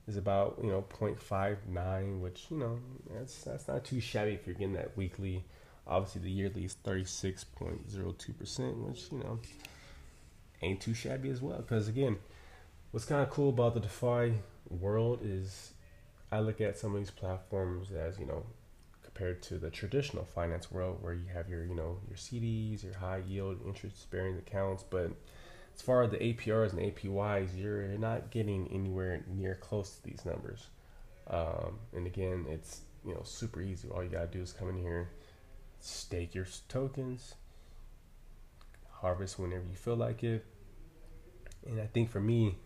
is 0.08 0.18
about 0.18 0.60
you 0.62 0.70
know 0.70 0.84
0.59, 0.90 2.20
which 2.20 2.48
you 2.50 2.58
know 2.58 2.80
that's 3.14 3.44
that's 3.44 3.68
not 3.68 3.84
too 3.86 4.00
shabby 4.00 4.34
if 4.34 4.46
you're 4.46 4.56
getting 4.56 4.74
that 4.74 4.96
weekly. 4.98 5.46
Obviously, 5.88 6.22
the 6.22 6.32
yearly 6.32 6.66
is 6.66 6.76
36.02 6.86 8.38
percent, 8.38 8.78
which 8.78 9.12
you 9.12 9.20
know 9.20 9.40
ain't 10.62 10.82
too 10.82 10.94
shabby 10.94 11.30
as 11.30 11.42
well. 11.42 11.58
Because 11.58 11.88
again, 11.88 12.18
what's 12.92 13.06
kind 13.06 13.22
of 13.22 13.30
cool 13.30 13.50
about 13.50 13.74
the 13.74 13.80
DeFi 13.80 14.34
world 14.70 15.20
is 15.24 15.74
I 16.32 16.40
look 16.40 16.62
at 16.62 16.78
some 16.78 16.94
of 16.94 17.00
these 17.00 17.12
platforms 17.12 17.92
as 17.92 18.20
you 18.20 18.26
know 18.26 18.46
compared 19.22 19.44
to 19.44 19.60
the 19.60 19.70
traditional 19.70 20.26
finance 20.26 20.72
world 20.72 20.98
where 21.02 21.14
you 21.14 21.28
have 21.32 21.48
your 21.48 21.64
you 21.64 21.76
know 21.76 22.00
your 22.08 22.18
CDs, 22.18 22.84
your 22.84 22.96
high 22.96 23.22
yield 23.28 23.60
interest 23.68 24.10
bearing 24.10 24.36
accounts, 24.38 24.84
but 24.90 25.12
as 25.76 25.82
far 25.84 26.02
as 26.02 26.10
the 26.10 26.18
APRs 26.18 26.74
and 26.74 26.82
APYs, 26.82 27.50
you're 27.56 27.88
not 28.00 28.32
getting 28.32 28.68
anywhere 28.74 29.24
near 29.28 29.54
close 29.54 29.92
to 29.92 30.04
these 30.04 30.26
numbers. 30.26 30.66
Um, 31.30 31.78
and 31.96 32.08
again, 32.08 32.48
it's 32.50 32.82
you 33.06 33.14
know 33.14 33.22
super 33.24 33.62
easy. 33.62 33.90
All 33.90 34.04
you 34.04 34.10
gotta 34.10 34.26
do 34.26 34.42
is 34.42 34.54
come 34.54 34.70
in 34.70 34.78
here, 34.80 35.12
stake 35.80 36.34
your 36.34 36.48
tokens, 36.68 37.36
harvest 38.90 39.38
whenever 39.38 39.66
you 39.70 39.76
feel 39.76 39.98
like 39.98 40.24
it, 40.24 40.44
and 41.68 41.80
I 41.80 41.86
think 41.86 42.10
for 42.10 42.22
me, 42.22 42.58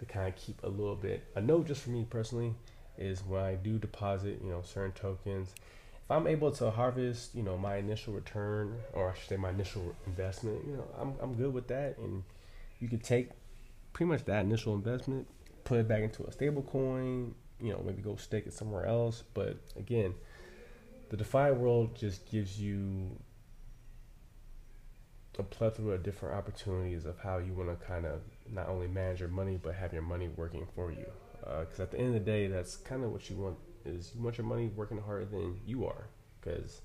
to 0.00 0.04
kind 0.04 0.28
of 0.28 0.36
keep 0.36 0.62
a 0.64 0.68
little 0.68 0.96
bit, 0.96 1.24
a 1.34 1.40
note 1.40 1.66
just 1.66 1.80
for 1.80 1.90
me 1.90 2.06
personally, 2.10 2.52
is 2.98 3.24
when 3.24 3.42
I 3.42 3.54
do 3.54 3.78
deposit, 3.78 4.42
you 4.44 4.50
know, 4.50 4.60
certain 4.62 4.92
tokens, 4.92 5.54
if 6.04 6.10
I'm 6.10 6.26
able 6.26 6.50
to 6.52 6.70
harvest, 6.70 7.34
you 7.34 7.42
know, 7.42 7.56
my 7.56 7.76
initial 7.76 8.12
return, 8.12 8.76
or 8.92 9.10
I 9.10 9.14
should 9.14 9.28
say 9.28 9.36
my 9.38 9.48
initial 9.48 9.94
investment, 10.06 10.62
you 10.66 10.76
know, 10.76 10.84
I'm, 11.00 11.14
I'm 11.22 11.34
good 11.34 11.54
with 11.54 11.66
that. 11.68 11.96
And 11.96 12.22
you 12.78 12.88
could 12.88 13.02
take 13.02 13.30
pretty 13.94 14.10
much 14.10 14.24
that 14.26 14.44
initial 14.44 14.74
investment, 14.74 15.26
put 15.64 15.78
it 15.78 15.88
back 15.88 16.02
into 16.02 16.24
a 16.24 16.32
stable 16.32 16.62
coin, 16.62 17.34
you 17.58 17.72
know, 17.72 17.82
maybe 17.86 18.02
go 18.02 18.16
stake 18.16 18.46
it 18.46 18.52
somewhere 18.52 18.84
else. 18.84 19.24
But 19.32 19.56
again, 19.76 20.14
the 21.08 21.16
DeFi 21.16 21.52
world 21.52 21.96
just 21.96 22.30
gives 22.30 22.60
you 22.60 23.18
a 25.38 25.42
plethora 25.42 25.94
of 25.94 26.02
different 26.02 26.34
opportunities 26.34 27.06
of 27.06 27.18
how 27.18 27.38
you 27.38 27.54
want 27.54 27.68
to 27.70 27.86
kind 27.86 28.04
of 28.04 28.20
not 28.52 28.68
only 28.68 28.86
manage 28.86 29.20
your 29.20 29.28
money 29.30 29.58
but 29.60 29.74
have 29.74 29.92
your 29.92 30.02
money 30.02 30.28
working 30.36 30.66
for 30.74 30.92
you. 30.92 31.06
Because 31.40 31.80
uh, 31.80 31.84
at 31.84 31.90
the 31.90 31.98
end 31.98 32.08
of 32.08 32.14
the 32.14 32.20
day, 32.20 32.46
that's 32.46 32.76
kind 32.76 33.04
of 33.04 33.10
what 33.10 33.28
you 33.30 33.36
want 33.36 33.56
is 33.84 34.12
you 34.14 34.22
want 34.22 34.38
your 34.38 34.46
money 34.46 34.70
working 34.74 34.98
harder 34.98 35.24
than 35.24 35.60
you 35.66 35.86
are. 35.86 36.08
Because 36.40 36.82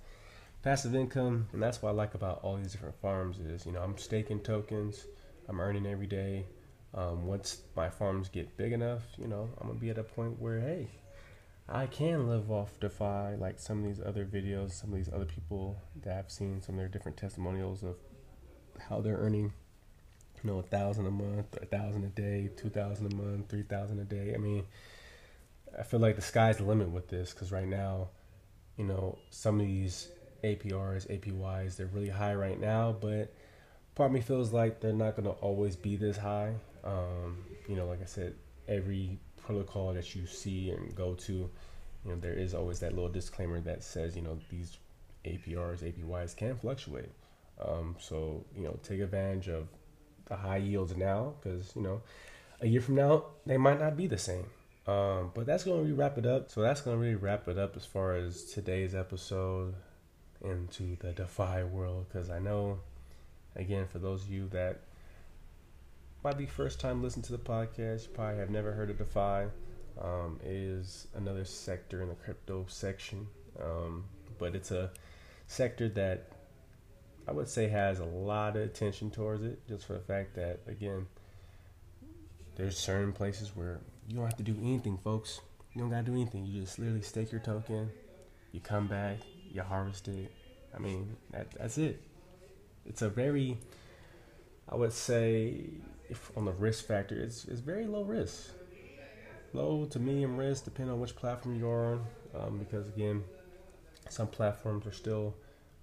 passive 0.62 0.96
income, 0.96 1.48
and 1.54 1.62
that's 1.62 1.82
what 1.82 1.90
I 1.90 1.94
like 1.94 2.14
about 2.16 2.40
all 2.44 2.58
these 2.58 2.72
different 2.72 3.00
farms 3.02 3.40
is 3.40 3.66
you 3.66 3.72
know 3.72 3.82
I'm 3.82 3.98
staking 3.98 4.40
tokens, 4.42 5.06
I'm 5.48 5.60
earning 5.60 5.86
every 5.86 6.08
day. 6.08 6.46
Um, 6.94 7.28
once 7.28 7.62
my 7.76 7.90
farms 7.90 8.30
get 8.30 8.58
big 8.58 8.72
enough, 8.72 9.04
you 9.18 9.28
know 9.28 9.50
I'm 9.60 9.68
gonna 9.68 9.80
be 9.80 9.90
at 9.90 9.98
a 9.98 10.04
point 10.04 10.40
where 10.40 10.60
hey, 10.60 10.88
I 11.68 11.86
can 11.86 12.28
live 12.28 12.50
off 12.52 12.80
DeFi 12.80 13.36
like 13.38 13.60
some 13.60 13.80
of 13.80 13.86
these 13.86 14.02
other 14.04 14.26
videos, 14.26 14.72
some 14.72 14.92
of 14.92 14.96
these 14.96 15.14
other 15.14 15.26
people 15.26 15.80
that 16.04 16.18
I've 16.18 16.32
seen 16.32 16.62
some 16.62 16.76
of 16.76 16.80
their 16.80 16.88
different 16.88 17.18
testimonials 17.18 17.84
of 17.84 17.96
how 18.90 19.02
they're 19.02 19.18
earning, 19.18 19.54
you 20.44 20.50
know, 20.50 20.60
a 20.60 20.64
thousand 20.64 21.06
a 21.06 21.12
month, 21.12 21.58
a 21.62 21.66
thousand 21.66 22.06
a 22.06 22.08
day, 22.08 22.50
two 22.58 22.70
thousand 22.70 23.14
a 23.14 23.16
month, 23.16 23.50
three 23.50 23.64
thousand 23.64 24.00
a 24.00 24.04
day. 24.04 24.34
I 24.34 24.38
mean, 24.38 24.66
I 25.78 25.84
feel 25.84 26.00
like 26.00 26.16
the 26.16 26.22
sky's 26.22 26.58
the 26.58 26.64
limit 26.64 26.90
with 26.90 27.08
this 27.08 27.34
because 27.34 27.52
right 27.52 27.68
now, 27.68 28.10
you 28.78 28.86
know, 28.86 29.18
some 29.30 29.60
of 29.60 29.66
these 29.66 30.10
APRs, 30.44 31.08
APYs, 31.08 31.76
they're 31.76 31.88
really 31.88 32.10
high 32.10 32.34
right 32.34 32.60
now, 32.60 32.96
but 33.00 33.34
part 33.96 34.08
of 34.10 34.14
me 34.14 34.22
feels 34.22 34.54
like 34.54 34.80
they're 34.80 34.94
not 34.94 35.16
going 35.16 35.26
to 35.26 35.32
always 35.42 35.76
be 35.76 35.96
this 35.96 36.18
high. 36.18 36.54
Um, 36.84 37.38
you 37.68 37.76
know, 37.76 37.88
like 37.88 38.02
I 38.02 38.06
said, 38.06 38.36
every 38.68 39.20
protocol 39.38 39.94
that 39.94 40.16
you 40.16 40.26
see 40.26 40.72
and 40.72 40.96
go 40.96 41.14
to, 41.16 41.34
you 41.34 41.50
know, 42.12 42.16
there 42.16 42.34
is 42.34 42.54
always 42.54 42.80
that 42.80 42.94
little 42.94 43.10
disclaimer 43.10 43.60
that 43.62 43.84
says, 43.84 44.16
you 44.16 44.22
know, 44.22 44.40
these 44.50 44.78
APRs, 45.26 45.84
APYs 45.84 46.36
can 46.36 46.56
fluctuate. 46.56 47.12
Um, 47.62 47.96
so 48.00 48.46
you 48.56 48.64
know, 48.64 48.80
take 48.84 49.02
advantage 49.02 49.50
of 49.50 49.68
the 50.26 50.36
high 50.36 50.58
yields 50.58 50.96
now 50.96 51.34
because 51.42 51.76
you 51.76 51.82
know, 51.82 52.02
a 52.62 52.68
year 52.68 52.82
from 52.82 52.96
now 52.96 53.26
they 53.46 53.58
might 53.58 53.80
not 53.80 53.98
be 53.98 54.08
the 54.08 54.18
same. 54.18 54.46
Um, 54.90 55.32
but 55.36 55.46
that's 55.46 55.64
going 55.64 55.78
to 55.78 55.84
really 55.84 55.94
wrap 55.94 56.18
it 56.18 56.26
up. 56.26 56.50
So 56.50 56.62
that's 56.62 56.82
going 56.82 56.98
to 56.98 57.02
really 57.02 57.16
wrap 57.16 57.48
it 57.48 57.60
up 57.60 57.76
as 57.78 57.86
far 57.86 58.16
as 58.16 58.46
today's 58.46 58.96
episode 58.96 59.76
into 60.44 60.96
the 60.96 61.12
DeFi 61.12 61.64
world. 61.64 62.08
Because 62.08 62.32
I 62.32 62.40
know, 62.40 62.80
again, 63.56 63.86
for 63.88 64.00
those 64.00 64.24
of 64.24 64.32
you 64.32 64.48
that 64.48 64.80
might 66.24 66.38
be 66.38 66.48
first 66.48 66.80
time 66.80 67.04
listening 67.04 67.24
to 67.24 67.34
the 67.34 67.38
podcast, 67.38 68.08
you 68.08 68.14
probably 68.14 68.40
have 68.40 68.50
never 68.50 68.72
heard 68.72 68.90
of 68.90 68.98
DeFi. 68.98 69.52
Um, 70.02 70.40
is 70.46 71.08
another 71.14 71.44
sector 71.44 72.02
in 72.02 72.08
the 72.08 72.16
crypto 72.16 72.66
section, 72.70 73.28
um, 73.62 74.06
but 74.38 74.56
it's 74.56 74.72
a 74.72 74.92
sector 75.48 75.90
that 75.90 76.32
I 77.28 77.34
would 77.34 77.50
say 77.50 77.68
has 77.68 78.00
a 78.00 78.06
lot 78.06 78.56
of 78.56 78.64
attention 78.64 79.12
towards 79.12 79.44
it, 79.44 79.60
just 79.68 79.86
for 79.86 79.94
the 79.94 80.00
fact 80.00 80.36
that 80.36 80.62
again, 80.68 81.08
there's 82.56 82.78
certain 82.78 83.12
places 83.12 83.54
where 83.58 83.82
you 84.10 84.16
don't 84.16 84.26
have 84.26 84.38
to 84.38 84.44
do 84.44 84.58
anything, 84.62 84.98
folks. 84.98 85.40
You 85.74 85.82
don't 85.82 85.92
gotta 85.92 86.04
do 86.04 86.14
anything. 86.14 86.46
You 86.48 86.62
just 86.62 86.80
literally 86.80 87.04
stake 87.04 87.32
your 87.32 87.42
token, 87.42 87.92
you 88.52 88.60
come 88.60 88.88
back, 88.88 89.20
you 89.52 89.62
harvest 89.62 90.08
it. 90.08 90.32
I 90.76 90.80
mean, 90.80 91.16
that, 91.32 91.52
that's 91.52 91.78
it. 91.78 92.02
It's 92.88 93.04
a 93.04 93.10
very, 93.10 93.60
I 94.68 94.76
would 94.76 94.94
say, 94.94 95.62
on 96.36 96.46
the 96.46 96.52
risk 96.54 96.88
factor, 96.88 97.16
it's 97.16 97.46
it's 97.46 97.62
very 97.62 97.86
low 97.86 98.02
risk, 98.02 98.50
low 99.54 99.86
to 99.86 100.00
medium 100.00 100.38
risk, 100.38 100.66
depending 100.66 100.94
on 100.94 101.00
which 101.00 101.16
platform 101.16 101.60
you're 101.60 101.94
on. 101.94 102.06
Um, 102.36 102.58
because 102.58 102.88
again, 102.90 103.24
some 104.10 104.28
platforms 104.28 104.88
are 104.88 104.92
still 104.92 105.36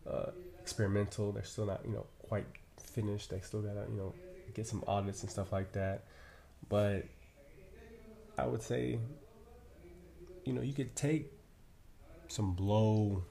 uh, 0.08 0.30
experimental. 0.60 1.30
They're 1.30 1.44
still 1.44 1.66
not, 1.66 1.82
you 1.84 1.92
know, 1.92 2.06
quite 2.28 2.46
finished. 2.80 3.30
They 3.30 3.38
still 3.38 3.62
gotta, 3.62 3.86
you 3.88 3.96
know, 3.96 4.14
get 4.54 4.66
some 4.66 4.82
audits 4.88 5.22
and 5.22 5.30
stuff 5.30 5.52
like 5.52 5.72
that. 5.72 6.04
But 6.68 7.04
I 8.38 8.46
would 8.46 8.62
say, 8.62 8.98
you 10.44 10.52
know, 10.52 10.62
you 10.62 10.72
could 10.72 10.94
take 10.94 11.32
some 12.28 12.56
low, 12.58 13.24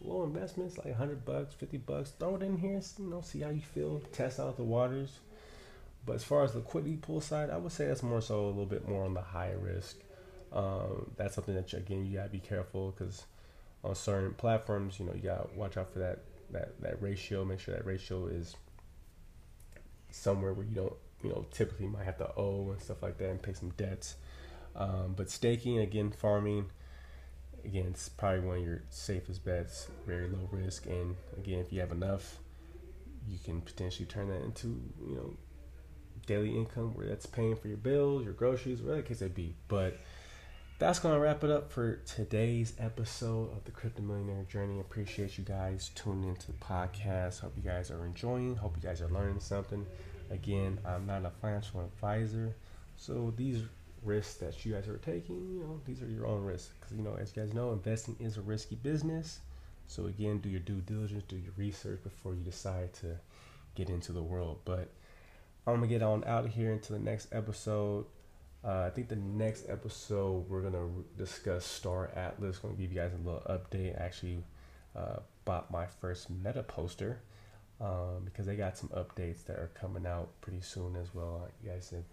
low 0.00 0.24
investments 0.24 0.78
like 0.78 0.94
hundred 0.94 1.24
bucks, 1.24 1.54
fifty 1.54 1.78
bucks, 1.78 2.12
throw 2.18 2.36
it 2.36 2.42
in 2.42 2.56
here, 2.56 2.80
you 2.98 3.10
know, 3.10 3.20
see 3.20 3.40
how 3.40 3.50
you 3.50 3.60
feel, 3.60 4.00
test 4.12 4.38
out 4.38 4.56
the 4.56 4.64
waters. 4.64 5.18
But 6.04 6.16
as 6.16 6.24
far 6.24 6.44
as 6.44 6.54
liquidity 6.54 6.96
pool 6.96 7.20
side, 7.20 7.50
I 7.50 7.58
would 7.58 7.72
say 7.72 7.86
that's 7.86 8.02
more 8.02 8.20
so 8.20 8.46
a 8.46 8.48
little 8.48 8.66
bit 8.66 8.88
more 8.88 9.04
on 9.04 9.14
the 9.14 9.20
high 9.20 9.52
risk. 9.60 9.96
Um, 10.52 11.10
that's 11.16 11.34
something 11.34 11.54
that 11.54 11.72
you, 11.72 11.78
again 11.78 12.06
you 12.06 12.16
gotta 12.16 12.30
be 12.30 12.38
careful 12.38 12.92
because 12.96 13.24
on 13.84 13.94
certain 13.94 14.32
platforms, 14.34 14.98
you 14.98 15.06
know, 15.06 15.12
you 15.14 15.20
gotta 15.20 15.48
watch 15.54 15.76
out 15.76 15.92
for 15.92 15.98
that 15.98 16.20
that 16.50 16.80
that 16.80 17.02
ratio. 17.02 17.44
Make 17.44 17.60
sure 17.60 17.74
that 17.74 17.84
ratio 17.84 18.26
is 18.26 18.56
somewhere 20.10 20.52
where 20.52 20.66
you 20.66 20.74
don't, 20.74 20.94
you 21.22 21.30
know, 21.30 21.46
typically 21.50 21.86
might 21.86 22.04
have 22.04 22.18
to 22.18 22.30
owe 22.36 22.70
and 22.70 22.80
stuff 22.80 23.02
like 23.02 23.18
that 23.18 23.30
and 23.30 23.42
pay 23.42 23.52
some 23.52 23.70
debts. 23.70 24.16
Um, 24.76 25.14
but 25.16 25.30
staking 25.30 25.78
again, 25.78 26.10
farming 26.10 26.70
again, 27.64 27.86
it's 27.90 28.08
probably 28.08 28.40
one 28.40 28.58
of 28.58 28.64
your 28.64 28.82
safest 28.90 29.44
bets. 29.44 29.88
Very 30.06 30.28
low 30.28 30.48
risk, 30.50 30.86
and 30.86 31.16
again, 31.36 31.60
if 31.60 31.72
you 31.72 31.80
have 31.80 31.92
enough, 31.92 32.38
you 33.28 33.38
can 33.44 33.60
potentially 33.60 34.06
turn 34.06 34.28
that 34.28 34.42
into 34.42 34.68
you 35.06 35.14
know 35.16 35.36
daily 36.26 36.56
income 36.56 36.94
where 36.94 37.06
that's 37.06 37.26
paying 37.26 37.56
for 37.56 37.68
your 37.68 37.76
bills, 37.76 38.24
your 38.24 38.34
groceries, 38.34 38.82
whatever 38.82 39.02
the 39.02 39.08
case 39.08 39.20
may 39.20 39.28
be. 39.28 39.54
But 39.66 39.98
that's 40.78 41.00
going 41.00 41.14
to 41.14 41.20
wrap 41.20 41.42
it 41.42 41.50
up 41.50 41.72
for 41.72 41.96
today's 42.06 42.74
episode 42.78 43.50
of 43.52 43.64
the 43.64 43.72
Crypto 43.72 44.02
Millionaire 44.02 44.44
Journey. 44.44 44.78
Appreciate 44.78 45.36
you 45.36 45.44
guys 45.44 45.90
tuning 45.94 46.28
into 46.28 46.46
the 46.46 46.52
podcast. 46.52 47.40
Hope 47.40 47.54
you 47.56 47.62
guys 47.62 47.90
are 47.90 48.04
enjoying. 48.04 48.54
Hope 48.54 48.76
you 48.76 48.82
guys 48.82 49.00
are 49.00 49.08
learning 49.08 49.40
something. 49.40 49.84
Again, 50.30 50.78
I'm 50.84 51.06
not 51.06 51.24
a 51.24 51.30
financial 51.30 51.80
advisor, 51.80 52.54
so 52.96 53.32
these 53.36 53.62
risks 54.02 54.34
that 54.34 54.64
you 54.64 54.72
guys 54.72 54.88
are 54.88 54.98
taking, 54.98 55.36
you 55.52 55.60
know, 55.60 55.80
these 55.84 56.02
are 56.02 56.08
your 56.08 56.26
own 56.26 56.44
risks. 56.44 56.72
Because 56.78 56.96
you 56.96 57.02
know, 57.02 57.16
as 57.20 57.34
you 57.34 57.42
guys 57.42 57.54
know, 57.54 57.72
investing 57.72 58.16
is 58.20 58.36
a 58.36 58.42
risky 58.42 58.76
business. 58.76 59.40
So 59.86 60.06
again, 60.06 60.38
do 60.38 60.48
your 60.48 60.60
due 60.60 60.80
diligence, 60.80 61.24
do 61.28 61.36
your 61.36 61.52
research 61.56 62.02
before 62.02 62.34
you 62.34 62.42
decide 62.42 62.92
to 62.94 63.18
get 63.74 63.88
into 63.88 64.12
the 64.12 64.22
world. 64.22 64.60
But 64.64 64.90
I'm 65.66 65.76
gonna 65.76 65.86
get 65.86 66.02
on 66.02 66.24
out 66.24 66.44
of 66.44 66.54
here 66.54 66.72
until 66.72 66.98
the 66.98 67.02
next 67.02 67.28
episode. 67.32 68.06
Uh, 68.64 68.84
I 68.86 68.90
think 68.90 69.08
the 69.08 69.16
next 69.16 69.68
episode 69.68 70.48
we're 70.48 70.62
gonna 70.62 70.88
discuss 71.16 71.64
Star 71.64 72.10
Atlas. 72.14 72.58
Gonna 72.58 72.74
give 72.74 72.92
you 72.92 72.98
guys 72.98 73.12
a 73.14 73.16
little 73.16 73.42
update. 73.48 73.98
I 73.98 74.04
actually 74.04 74.44
uh, 74.94 75.20
bought 75.44 75.70
my 75.70 75.86
first 75.86 76.28
Meta 76.28 76.62
poster 76.62 77.20
um, 77.80 78.22
because 78.24 78.46
they 78.46 78.56
got 78.56 78.76
some 78.76 78.88
updates 78.90 79.44
that 79.46 79.56
are 79.56 79.70
coming 79.74 80.06
out 80.06 80.28
pretty 80.40 80.60
soon 80.60 80.96
as 80.96 81.14
well. 81.14 81.48
You 81.62 81.70
guys 81.70 81.90
have 81.90 82.04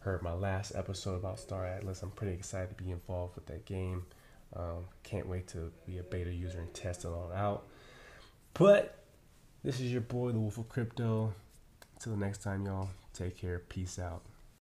heard 0.00 0.22
my 0.22 0.32
last 0.32 0.72
episode 0.74 1.16
about 1.16 1.38
Star 1.38 1.66
Atlas. 1.66 2.02
I'm 2.02 2.10
pretty 2.10 2.34
excited 2.34 2.76
to 2.76 2.82
be 2.82 2.90
involved 2.90 3.34
with 3.34 3.46
that 3.46 3.64
game. 3.64 4.04
Um, 4.54 4.86
can't 5.02 5.28
wait 5.28 5.48
to 5.48 5.72
be 5.86 5.98
a 5.98 6.02
beta 6.02 6.32
user 6.32 6.58
and 6.58 6.72
test 6.74 7.04
it 7.04 7.08
all 7.08 7.32
out. 7.34 7.66
But 8.54 8.96
this 9.62 9.80
is 9.80 9.92
your 9.92 10.00
boy, 10.00 10.32
the 10.32 10.40
Wolf 10.40 10.58
of 10.58 10.68
Crypto. 10.68 11.34
Until 11.94 12.12
the 12.12 12.18
next 12.18 12.42
time, 12.42 12.66
y'all. 12.66 12.88
Take 13.12 13.36
care. 13.36 13.58
Peace 13.58 13.98
out. 13.98 14.22